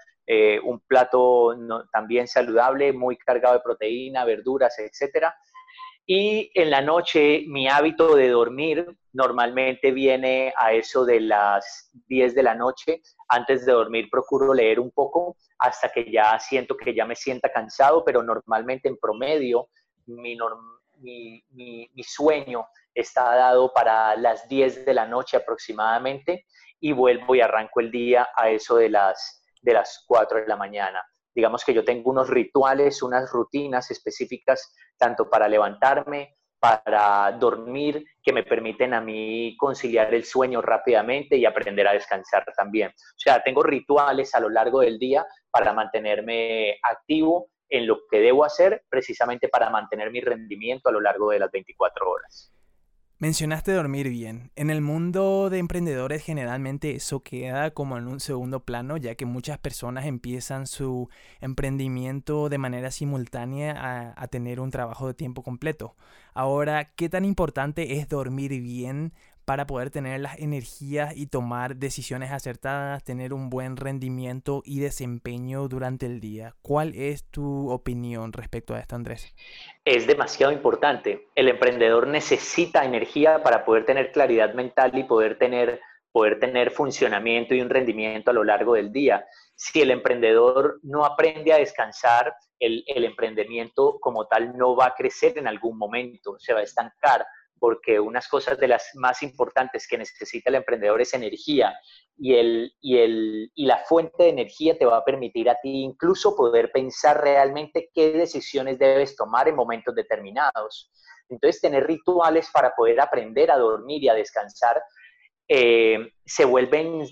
un 0.65 0.81
plato 0.81 1.55
también 1.93 2.27
saludable, 2.27 2.93
muy 2.93 3.17
cargado 3.17 3.55
de 3.55 3.61
proteína, 3.61 4.25
verduras, 4.25 4.77
etcétera. 4.79 5.37
Y 6.09 6.53
en 6.55 6.71
la 6.71 6.81
noche 6.81 7.43
mi 7.49 7.69
hábito 7.69 8.15
de 8.15 8.29
dormir 8.29 8.97
normalmente 9.13 9.91
viene 9.91 10.55
a 10.57 10.73
eso 10.73 11.05
de 11.05 11.21
las 11.21 11.91
10 12.07 12.35
de 12.35 12.43
la 12.45 12.55
noche. 12.55 13.03
Antes 13.29 13.67
de 13.67 13.73
dormir 13.73 14.09
procuro 14.09 14.55
leer 14.55 14.79
un 14.79 14.93
poco 14.93 15.37
hasta 15.59 15.89
que 15.89 16.11
ya 16.11 16.39
siento 16.39 16.77
que 16.77 16.95
ya 16.95 17.07
me 17.07 17.17
sienta 17.17 17.51
cansado, 17.51 18.05
pero 18.05 18.23
normalmente 18.23 18.89
en 18.89 18.99
promedio 18.99 19.69
mi, 20.07 20.37
mi, 21.51 22.03
sueño 22.05 22.67
está 22.95 23.35
dado 23.35 23.73
para 23.73 24.15
las 24.17 24.49
10 24.49 24.87
de 24.87 24.95
la 24.95 25.07
noche 25.07 25.37
aproximadamente 25.37 26.47
y 26.79 26.93
vuelvo 26.93 27.35
y 27.35 27.41
arranco 27.41 27.81
el 27.81 27.91
día 27.91 28.29
a 28.37 28.51
eso 28.51 28.77
de 28.77 28.91
las, 28.91 29.43
de 29.61 29.75
las 29.75 30.05
4 30.07 30.41
de 30.41 30.47
la 30.47 30.57
mañana. 30.57 31.03
Digamos 31.37 31.67
que 31.67 31.75
yo 31.75 31.85
tengo 31.85 32.11
unos 32.11 32.31
rituales, 32.31 33.03
unas 33.03 33.31
rutinas 33.31 33.91
específicas, 33.91 34.75
tanto 34.97 35.29
para 35.29 35.47
levantarme, 35.47 36.35
para 36.59 37.31
dormir, 37.33 38.07
que 38.23 38.33
me 38.33 38.43
permiten 38.43 38.95
a 38.95 39.03
mí 39.03 39.55
conciliar 39.59 40.15
el 40.15 40.25
sueño 40.25 40.63
rápidamente 40.63 41.37
y 41.37 41.45
aprender 41.45 41.87
a 41.89 41.93
descansar 41.93 42.43
también. 42.57 42.89
O 42.89 43.19
sea, 43.19 43.43
tengo 43.43 43.63
rituales 43.63 44.35
a 44.35 44.41
lo 44.41 44.49
largo 44.49 44.81
del 44.81 44.99
día 44.99 45.27
para 45.51 45.75
mantenerme 45.75 46.79
activo 46.83 47.51
en 47.69 47.87
lo 47.87 47.99
que 48.11 48.21
debo 48.21 48.43
hacer, 48.43 48.85
precisamente 48.89 49.49
para 49.49 49.69
mantener 49.69 50.11
mi 50.11 50.23
rendimiento 50.23 50.89
a 50.89 50.93
lo 50.93 51.03
largo 51.03 51.31
de 51.31 51.41
las 51.41 51.51
24 51.51 52.11
horas. 52.11 52.56
Mencionaste 53.19 53.73
dormir 53.73 54.11
bien. 54.11 54.51
En 54.57 54.69
el 54.69 54.83
mundo 54.83 55.49
de 55.49 55.57
emprendedores 55.57 56.23
generalmente 56.23 56.95
eso 56.95 57.21
queda 57.21 57.71
como 57.71 57.97
en 57.97 58.09
un 58.09 58.21
segundo 58.21 58.61
plano, 58.61 58.99
ya 58.99 59.15
que 59.15 59.25
muchas 59.25 59.57
personas 59.57 60.05
empiezan 60.05 60.67
su 60.67 61.09
emprendimiento 61.41 62.51
de 62.51 62.59
manera 62.59 62.91
simultánea 62.91 64.13
a, 64.15 64.29
tener 64.29 64.61
un 64.61 64.71
trabajo 64.71 65.07
de 65.07 65.15
tiempo 65.15 65.43
completo. 65.43 65.97
Ahora, 66.35 66.93
¿qué 66.95 67.09
tan 67.09 67.25
importante 67.25 67.99
es 67.99 68.07
dormir 68.07 68.51
bien 68.61 69.15
para 69.47 69.65
poder 69.69 69.91
tener 69.91 70.21
las 70.21 70.41
energías 70.41 71.17
y 71.17 71.29
tomar 71.29 71.77
decisiones 71.77 72.33
acertadas, 72.33 73.05
tener 73.05 73.33
un 73.33 73.49
buen 73.49 73.77
rendimiento 73.77 74.61
y 74.65 74.81
desempeño 74.81 75.69
durante 75.69 76.05
el 76.05 76.19
día. 76.19 76.57
¿Cuál 76.63 76.93
es 76.97 77.31
tu 77.31 77.71
opinión 77.71 78.33
respecto 78.33 78.75
a 78.75 78.81
esto, 78.81 78.97
Andrés? 78.97 79.33
Es 79.85 80.09
demasiado 80.09 80.53
importante. 80.53 81.29
El 81.37 81.49
emprendedor 81.49 82.09
necesita 82.09 82.85
energía 82.85 83.45
para 83.45 83.65
poder 83.65 83.87
tener 83.87 84.11
claridad 84.11 84.53
mental 84.53 84.99
y 84.99 85.05
poder 85.05 85.39
tener, 85.39 85.81
poder 86.11 86.41
tener 86.41 86.73
funcionamiento 86.73 87.55
y 87.55 87.61
un 87.61 87.71
rendimiento 87.71 88.33
a 88.33 88.35
lo 88.35 88.43
largo 88.43 88.75
del 88.75 88.91
día. 88.91 89.25
Si 89.55 89.81
el 89.81 89.93
emprendedor 89.93 90.81
no 90.83 91.05
aprende 91.05 91.53
a 91.53 91.59
descansar, 91.59 92.35
el, 92.59 92.83
el 92.89 93.05
emprendimiento 93.05 93.99
como 94.01 94.27
tal 94.27 94.59
no 94.59 94.75
va 94.75 94.87
a 94.87 94.95
crecer 94.97 95.39
en 95.39 95.47
algún 95.47 95.79
momento, 95.79 96.35
se 96.41 96.53
va 96.53 96.61
a 96.61 96.65
estancar 96.65 97.25
porque 97.59 97.99
unas 97.99 98.29
cosas 98.29 98.59
de 98.59 98.69
las 98.69 98.91
más 98.95 99.23
importantes 99.23 99.87
que 99.89 99.99
necesita 99.99 100.51
el 100.51 100.57
emprendedor 100.57 101.01
es 101.01 101.15
energía 101.15 101.75
y, 102.19 102.35
el, 102.35 102.73
y, 102.81 102.99
el, 102.99 103.51
y 103.55 103.67
la 103.67 103.79
fuente 103.85 104.25
de 104.25 104.29
energía 104.31 104.79
te 104.79 104.85
va 104.85 104.99
a 104.99 105.05
permitir 105.05 105.49
a 105.51 105.59
ti 105.61 105.83
incluso 105.83 106.37
poder 106.37 106.71
pensar 106.73 107.21
realmente 107.21 107.91
qué 107.95 108.13
decisiones 108.13 108.79
debes 108.79 109.17
tomar 109.17 109.49
en 109.49 109.57
momentos 109.57 109.95
determinados. 109.95 110.91
Entonces, 111.29 111.61
tener 111.61 111.87
rituales 111.87 112.49
para 112.53 112.75
poder 112.75 113.01
aprender 113.01 113.51
a 113.51 113.59
dormir 113.59 114.05
y 114.05 114.09
a 114.09 114.15
descansar 114.15 114.81
eh, 115.49 116.13
se 116.25 116.45
vuelven 116.45 117.07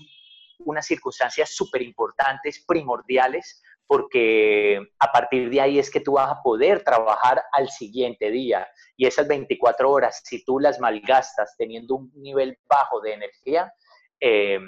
unas 0.59 0.85
circunstancias 0.85 1.55
súper 1.55 1.81
importantes, 1.81 2.63
primordiales, 2.65 3.61
porque 3.87 4.79
a 4.99 5.11
partir 5.11 5.49
de 5.49 5.61
ahí 5.61 5.79
es 5.79 5.91
que 5.91 5.99
tú 5.99 6.13
vas 6.13 6.31
a 6.31 6.41
poder 6.41 6.83
trabajar 6.83 7.43
al 7.51 7.69
siguiente 7.69 8.31
día. 8.31 8.67
Y 8.97 9.05
esas 9.05 9.27
24 9.27 9.89
horas, 9.89 10.21
si 10.23 10.43
tú 10.43 10.59
las 10.59 10.79
malgastas 10.79 11.55
teniendo 11.57 11.95
un 11.95 12.11
nivel 12.15 12.57
bajo 12.67 13.01
de 13.01 13.13
energía, 13.13 13.71
eh, 14.19 14.59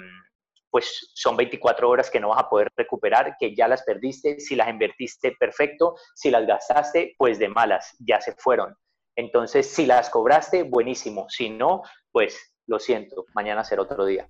pues 0.70 1.10
son 1.14 1.36
24 1.36 1.88
horas 1.88 2.10
que 2.10 2.20
no 2.20 2.28
vas 2.28 2.40
a 2.40 2.48
poder 2.48 2.70
recuperar, 2.76 3.36
que 3.38 3.54
ya 3.54 3.68
las 3.68 3.82
perdiste, 3.82 4.38
si 4.38 4.54
las 4.54 4.68
invertiste, 4.68 5.32
perfecto, 5.38 5.96
si 6.14 6.30
las 6.30 6.46
gastaste, 6.46 7.14
pues 7.16 7.38
de 7.38 7.48
malas, 7.48 7.96
ya 7.98 8.20
se 8.20 8.32
fueron. 8.34 8.76
Entonces, 9.16 9.68
si 9.68 9.86
las 9.86 10.10
cobraste, 10.10 10.62
buenísimo, 10.62 11.26
si 11.28 11.50
no, 11.50 11.82
pues 12.12 12.54
lo 12.66 12.78
siento, 12.78 13.24
mañana 13.34 13.64
será 13.64 13.82
otro 13.82 14.04
día. 14.04 14.28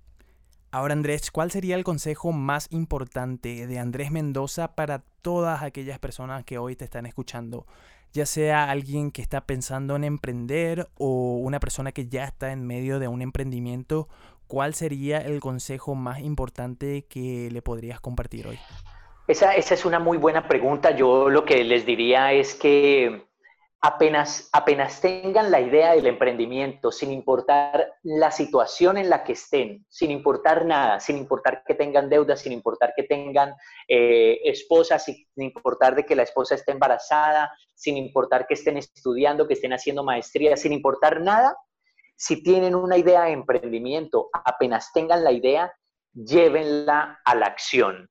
Ahora 0.71 0.93
Andrés, 0.93 1.31
¿cuál 1.31 1.49
sería 1.49 1.75
el 1.75 1.83
consejo 1.83 2.31
más 2.31 2.67
importante 2.69 3.65
de 3.65 3.79
Andrés 3.79 4.11
Mendoza 4.11 4.75
para 4.75 5.01
todas 5.23 5.63
aquellas 5.63 5.97
personas 5.97 6.43
que 6.43 6.59
hoy 6.59 6.75
te 6.75 6.85
están 6.85 7.07
escuchando? 7.07 7.65
Ya 8.13 8.27
sea 8.27 8.69
alguien 8.69 9.09
que 9.09 9.23
está 9.23 9.41
pensando 9.41 9.95
en 9.95 10.03
emprender 10.03 10.87
o 10.95 11.37
una 11.37 11.59
persona 11.59 11.91
que 11.91 12.07
ya 12.07 12.23
está 12.23 12.51
en 12.51 12.67
medio 12.67 12.99
de 12.99 13.07
un 13.07 13.23
emprendimiento, 13.23 14.09
¿cuál 14.45 14.75
sería 14.75 15.17
el 15.17 15.39
consejo 15.39 15.95
más 15.95 16.19
importante 16.19 17.03
que 17.09 17.49
le 17.51 17.63
podrías 17.63 17.99
compartir 17.99 18.45
hoy? 18.45 18.59
Esa, 19.27 19.55
esa 19.55 19.73
es 19.73 19.85
una 19.85 19.97
muy 19.97 20.19
buena 20.19 20.47
pregunta. 20.47 20.95
Yo 20.95 21.29
lo 21.29 21.45
que 21.45 21.63
les 21.63 21.83
diría 21.87 22.31
es 22.31 22.53
que 22.53 23.28
apenas, 23.81 24.49
apenas 24.51 24.99
tengan 24.99 25.51
la 25.51 25.61
idea 25.61 25.93
del 25.93 26.07
emprendimiento, 26.07 26.91
sin 26.91 27.11
importar 27.11 27.93
la 28.03 28.29
situación 28.31 28.97
en 28.97 29.09
la 29.09 29.23
que 29.23 29.33
estén, 29.33 29.85
sin 29.87 30.11
importar 30.11 30.65
nada, 30.65 30.99
sin 30.99 31.17
importar 31.17 31.63
que 31.65 31.75
tengan 31.75 32.09
deudas, 32.09 32.41
sin 32.41 32.51
importar 32.51 32.93
que 32.95 33.03
tengan 33.03 33.55
eh, 33.87 34.39
esposas, 34.43 35.05
sin 35.05 35.25
importar 35.37 35.95
de 35.95 36.05
que 36.05 36.15
la 36.15 36.23
esposa 36.23 36.55
esté 36.55 36.73
embarazada, 36.73 37.51
sin 37.73 37.95
importar 37.95 38.47
que 38.47 38.55
estén 38.55 38.77
estudiando, 38.77 39.47
que 39.47 39.53
estén 39.53 39.73
haciendo 39.73 40.03
maestría, 40.03 40.57
sin 40.57 40.73
importar 40.73 41.21
nada, 41.21 41.55
si 42.17 42.43
tienen 42.43 42.75
una 42.75 42.97
idea 42.97 43.23
de 43.23 43.31
emprendimiento, 43.31 44.29
apenas 44.33 44.91
tengan 44.91 45.23
la 45.23 45.31
idea, 45.31 45.71
llévenla 46.13 47.21
a 47.23 47.35
la 47.35 47.45
acción. 47.45 48.09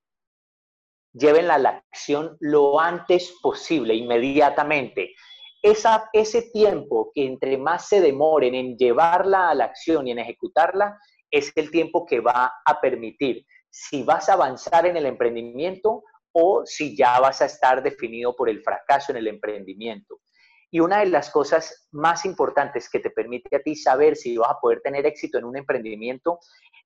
Llévenla 1.13 1.57
a 1.57 1.59
la 1.59 1.85
acción 1.91 2.39
lo 2.41 2.81
antes 2.81 3.35
posible, 3.43 3.95
inmediatamente 3.95 5.15
ese 5.62 6.42
tiempo 6.53 7.11
que 7.14 7.27
entre 7.27 7.59
más 7.59 7.88
se 7.88 8.01
demoren 8.01 8.55
en 8.55 8.77
llevarla 8.77 9.51
a 9.51 9.55
la 9.55 9.64
acción 9.64 10.07
y 10.07 10.12
en 10.12 10.18
ejecutarla, 10.18 10.99
es 11.31 11.53
el 11.57 11.71
tiempo 11.71 12.07
que 12.07 12.21
va 12.21 12.53
a 12.64 12.81
permitir 12.81 13.44
si 13.71 14.03
vas 14.03 14.29
a 14.29 14.35
avanzar 14.35 14.87
en 14.87 14.97
el 14.97 15.07
emprendimiento 15.07 16.03
o 16.33 16.62
si 16.64 16.97
ya 16.97 17.18
vas 17.21 17.42
a 17.42 17.47
estar 17.47 17.83
definido 17.83 18.35
por 18.35 18.49
el 18.49 18.62
fracaso 18.62 19.12
en 19.12 19.18
el 19.18 19.27
emprendimiento. 19.27 20.21
Y 20.71 20.81
una 20.81 21.01
de 21.01 21.07
las 21.07 21.31
cosas 21.31 21.88
más 21.92 22.25
importantes 22.25 22.88
que 22.90 23.01
te 23.01 23.11
permite 23.11 23.57
a 23.57 23.61
ti 23.61 23.75
saber 23.75 24.16
si 24.16 24.37
vas 24.37 24.51
a 24.51 24.61
poder 24.61 24.81
tener 24.83 25.07
éxito 25.07 25.38
en 25.38 25.44
un 25.44 25.57
emprendimiento 25.57 26.38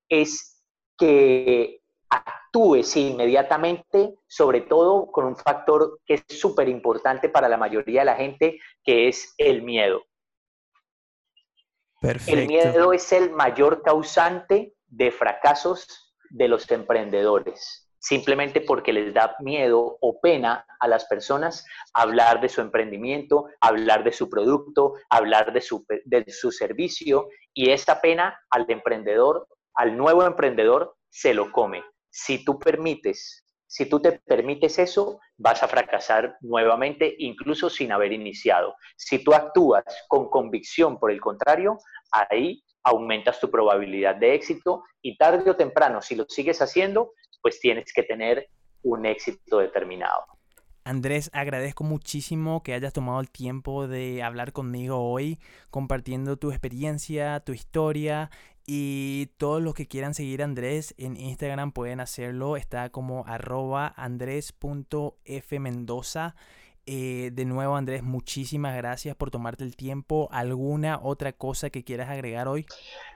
es 0.08 0.62
que 0.96 1.80
actúes 2.52 2.94
inmediatamente, 2.96 4.14
sobre 4.26 4.60
todo 4.60 5.10
con 5.10 5.24
un 5.24 5.36
factor 5.36 6.00
que 6.04 6.14
es 6.14 6.24
súper 6.28 6.68
importante 6.68 7.30
para 7.30 7.48
la 7.48 7.56
mayoría 7.56 8.00
de 8.00 8.04
la 8.04 8.14
gente, 8.14 8.58
que 8.84 9.08
es 9.08 9.34
el 9.38 9.62
miedo. 9.62 10.02
El 12.26 12.46
miedo 12.46 12.92
es 12.92 13.10
el 13.12 13.30
mayor 13.30 13.82
causante 13.82 14.74
de 14.86 15.10
fracasos 15.10 16.14
de 16.28 16.48
los 16.48 16.70
emprendedores, 16.70 17.88
simplemente 17.98 18.60
porque 18.60 18.92
les 18.92 19.14
da 19.14 19.34
miedo 19.40 19.96
o 20.00 20.20
pena 20.20 20.66
a 20.78 20.88
las 20.88 21.06
personas 21.06 21.64
hablar 21.94 22.42
de 22.42 22.50
su 22.50 22.60
emprendimiento, 22.60 23.46
hablar 23.62 24.04
de 24.04 24.12
su 24.12 24.28
producto, 24.28 24.94
hablar 25.08 25.54
de 25.54 25.62
su, 25.62 25.86
de 26.04 26.24
su 26.28 26.52
servicio, 26.52 27.28
y 27.54 27.70
esta 27.70 28.02
pena 28.02 28.38
al 28.50 28.66
emprendedor, 28.68 29.46
al 29.74 29.96
nuevo 29.96 30.26
emprendedor, 30.26 30.96
se 31.08 31.32
lo 31.32 31.50
come 31.50 31.82
si 32.12 32.44
tú 32.44 32.58
permites, 32.58 33.44
si 33.66 33.86
tú 33.86 34.00
te 34.00 34.12
permites 34.12 34.78
eso, 34.78 35.18
vas 35.38 35.62
a 35.62 35.68
fracasar 35.68 36.36
nuevamente, 36.42 37.14
incluso 37.18 37.70
sin 37.70 37.90
haber 37.90 38.12
iniciado. 38.12 38.74
Si 38.96 39.24
tú 39.24 39.32
actúas 39.32 39.82
con 40.08 40.28
convicción, 40.28 40.98
por 40.98 41.10
el 41.10 41.20
contrario, 41.20 41.78
ahí 42.12 42.62
aumentas 42.84 43.40
tu 43.40 43.50
probabilidad 43.50 44.16
de 44.16 44.34
éxito 44.34 44.84
y 45.00 45.16
tarde 45.16 45.50
o 45.50 45.56
temprano, 45.56 46.02
si 46.02 46.14
lo 46.14 46.26
sigues 46.28 46.60
haciendo, 46.60 47.12
pues 47.40 47.60
tienes 47.60 47.92
que 47.94 48.02
tener 48.02 48.46
un 48.82 49.06
éxito 49.06 49.58
determinado. 49.58 50.26
Andrés, 50.84 51.30
agradezco 51.32 51.84
muchísimo 51.84 52.64
que 52.64 52.74
hayas 52.74 52.92
tomado 52.92 53.20
el 53.20 53.30
tiempo 53.30 53.86
de 53.86 54.22
hablar 54.22 54.52
conmigo 54.52 54.98
hoy, 54.98 55.38
compartiendo 55.70 56.36
tu 56.36 56.50
experiencia, 56.50 57.38
tu 57.38 57.52
historia 57.52 58.30
y 58.66 59.30
todos 59.38 59.62
los 59.62 59.74
que 59.74 59.88
quieran 59.88 60.14
seguir 60.14 60.42
a 60.42 60.44
Andrés 60.44 60.94
en 60.98 61.16
Instagram 61.16 61.72
pueden 61.72 61.98
hacerlo. 62.00 62.56
Está 62.56 62.90
como 62.90 63.24
arroba 63.26 63.92
andrés.fmendoza. 63.96 66.34
Eh, 66.84 67.30
de 67.32 67.44
nuevo, 67.44 67.76
Andrés, 67.76 68.02
muchísimas 68.02 68.76
gracias 68.76 69.14
por 69.14 69.30
tomarte 69.30 69.62
el 69.62 69.76
tiempo. 69.76 70.28
¿Alguna 70.32 70.98
otra 71.00 71.32
cosa 71.32 71.70
que 71.70 71.84
quieras 71.84 72.10
agregar 72.10 72.48
hoy? 72.48 72.66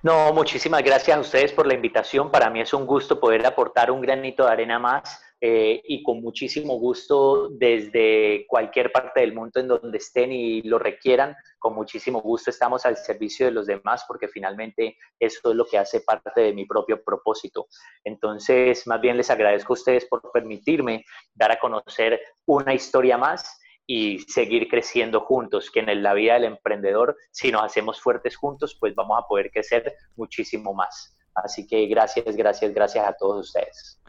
No, 0.03 0.33
muchísimas 0.33 0.85
gracias 0.85 1.17
a 1.17 1.21
ustedes 1.21 1.53
por 1.53 1.67
la 1.67 1.75
invitación. 1.75 2.31
Para 2.31 2.49
mí 2.49 2.61
es 2.61 2.73
un 2.73 2.87
gusto 2.87 3.19
poder 3.19 3.45
aportar 3.45 3.91
un 3.91 4.01
granito 4.01 4.45
de 4.45 4.53
arena 4.53 4.79
más 4.79 5.21
eh, 5.41 5.83
y 5.85 6.03
con 6.03 6.23
muchísimo 6.23 6.79
gusto 6.79 7.51
desde 7.51 8.47
cualquier 8.49 8.91
parte 8.91 9.21
del 9.21 9.35
mundo 9.35 9.61
en 9.61 9.69
donde 9.69 9.99
estén 9.99 10.33
y 10.33 10.63
lo 10.63 10.79
requieran, 10.79 11.37
con 11.59 11.75
muchísimo 11.75 12.23
gusto 12.23 12.49
estamos 12.49 12.87
al 12.87 12.97
servicio 12.97 13.45
de 13.45 13.53
los 13.53 13.67
demás 13.67 14.05
porque 14.09 14.29
finalmente 14.29 14.97
eso 15.21 15.51
es 15.51 15.57
lo 15.57 15.67
que 15.67 15.77
hace 15.77 16.01
parte 16.01 16.41
de 16.41 16.55
mi 16.55 16.65
propio 16.65 17.03
propósito. 17.05 17.67
Entonces, 18.05 18.87
más 18.87 19.01
bien 19.01 19.19
les 19.19 19.31
agradezco 19.31 19.75
a 19.75 19.75
ustedes 19.75 20.07
por 20.07 20.23
permitirme 20.33 21.05
dar 21.35 21.53
a 21.53 21.59
conocer 21.59 22.19
una 22.47 22.73
historia 22.73 23.19
más 23.19 23.61
y 23.87 24.21
seguir 24.21 24.69
creciendo 24.69 25.21
juntos, 25.21 25.71
que 25.71 25.81
en 25.81 26.03
la 26.03 26.15
vida 26.15 26.35
del 26.35 26.45
emprendedor, 26.45 27.17
si 27.31 27.53
nos 27.53 27.63
hacemos 27.63 28.01
fuertes 28.01 28.37
juntos, 28.37 28.77
pues 28.81 28.95
vamos 28.95 29.19
a 29.23 29.27
poder 29.29 29.51
crecer 29.51 29.95
muchísimo 30.17 30.75
más. 30.75 31.17
Así 31.35 31.67
que 31.67 31.87
gracias, 31.87 32.35
gracias, 32.35 32.73
gracias 32.73 33.07
a 33.07 33.15
todos 33.15 33.47
ustedes. 33.47 34.01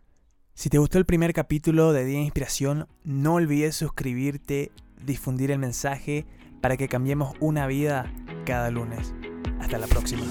Si 0.57 0.71
te 0.71 0.79
gustó 0.79 0.97
el 0.97 1.05
primer 1.05 1.33
capítulo 1.33 1.93
de 1.93 2.03
Día 2.03 2.17
de 2.17 2.23
Inspiración, 2.23 2.87
no 3.03 3.35
olvides 3.35 3.75
suscribirte, 3.75 4.71
difundir 5.05 5.51
el 5.51 5.59
mensaje 5.59 6.25
para 6.61 6.77
que 6.77 6.87
cambiemos 6.87 7.35
una 7.39 7.67
vida 7.67 8.11
cada 8.43 8.71
lunes. 8.71 9.13
Hasta 9.59 9.77
la 9.77 9.85
próxima. 9.85 10.23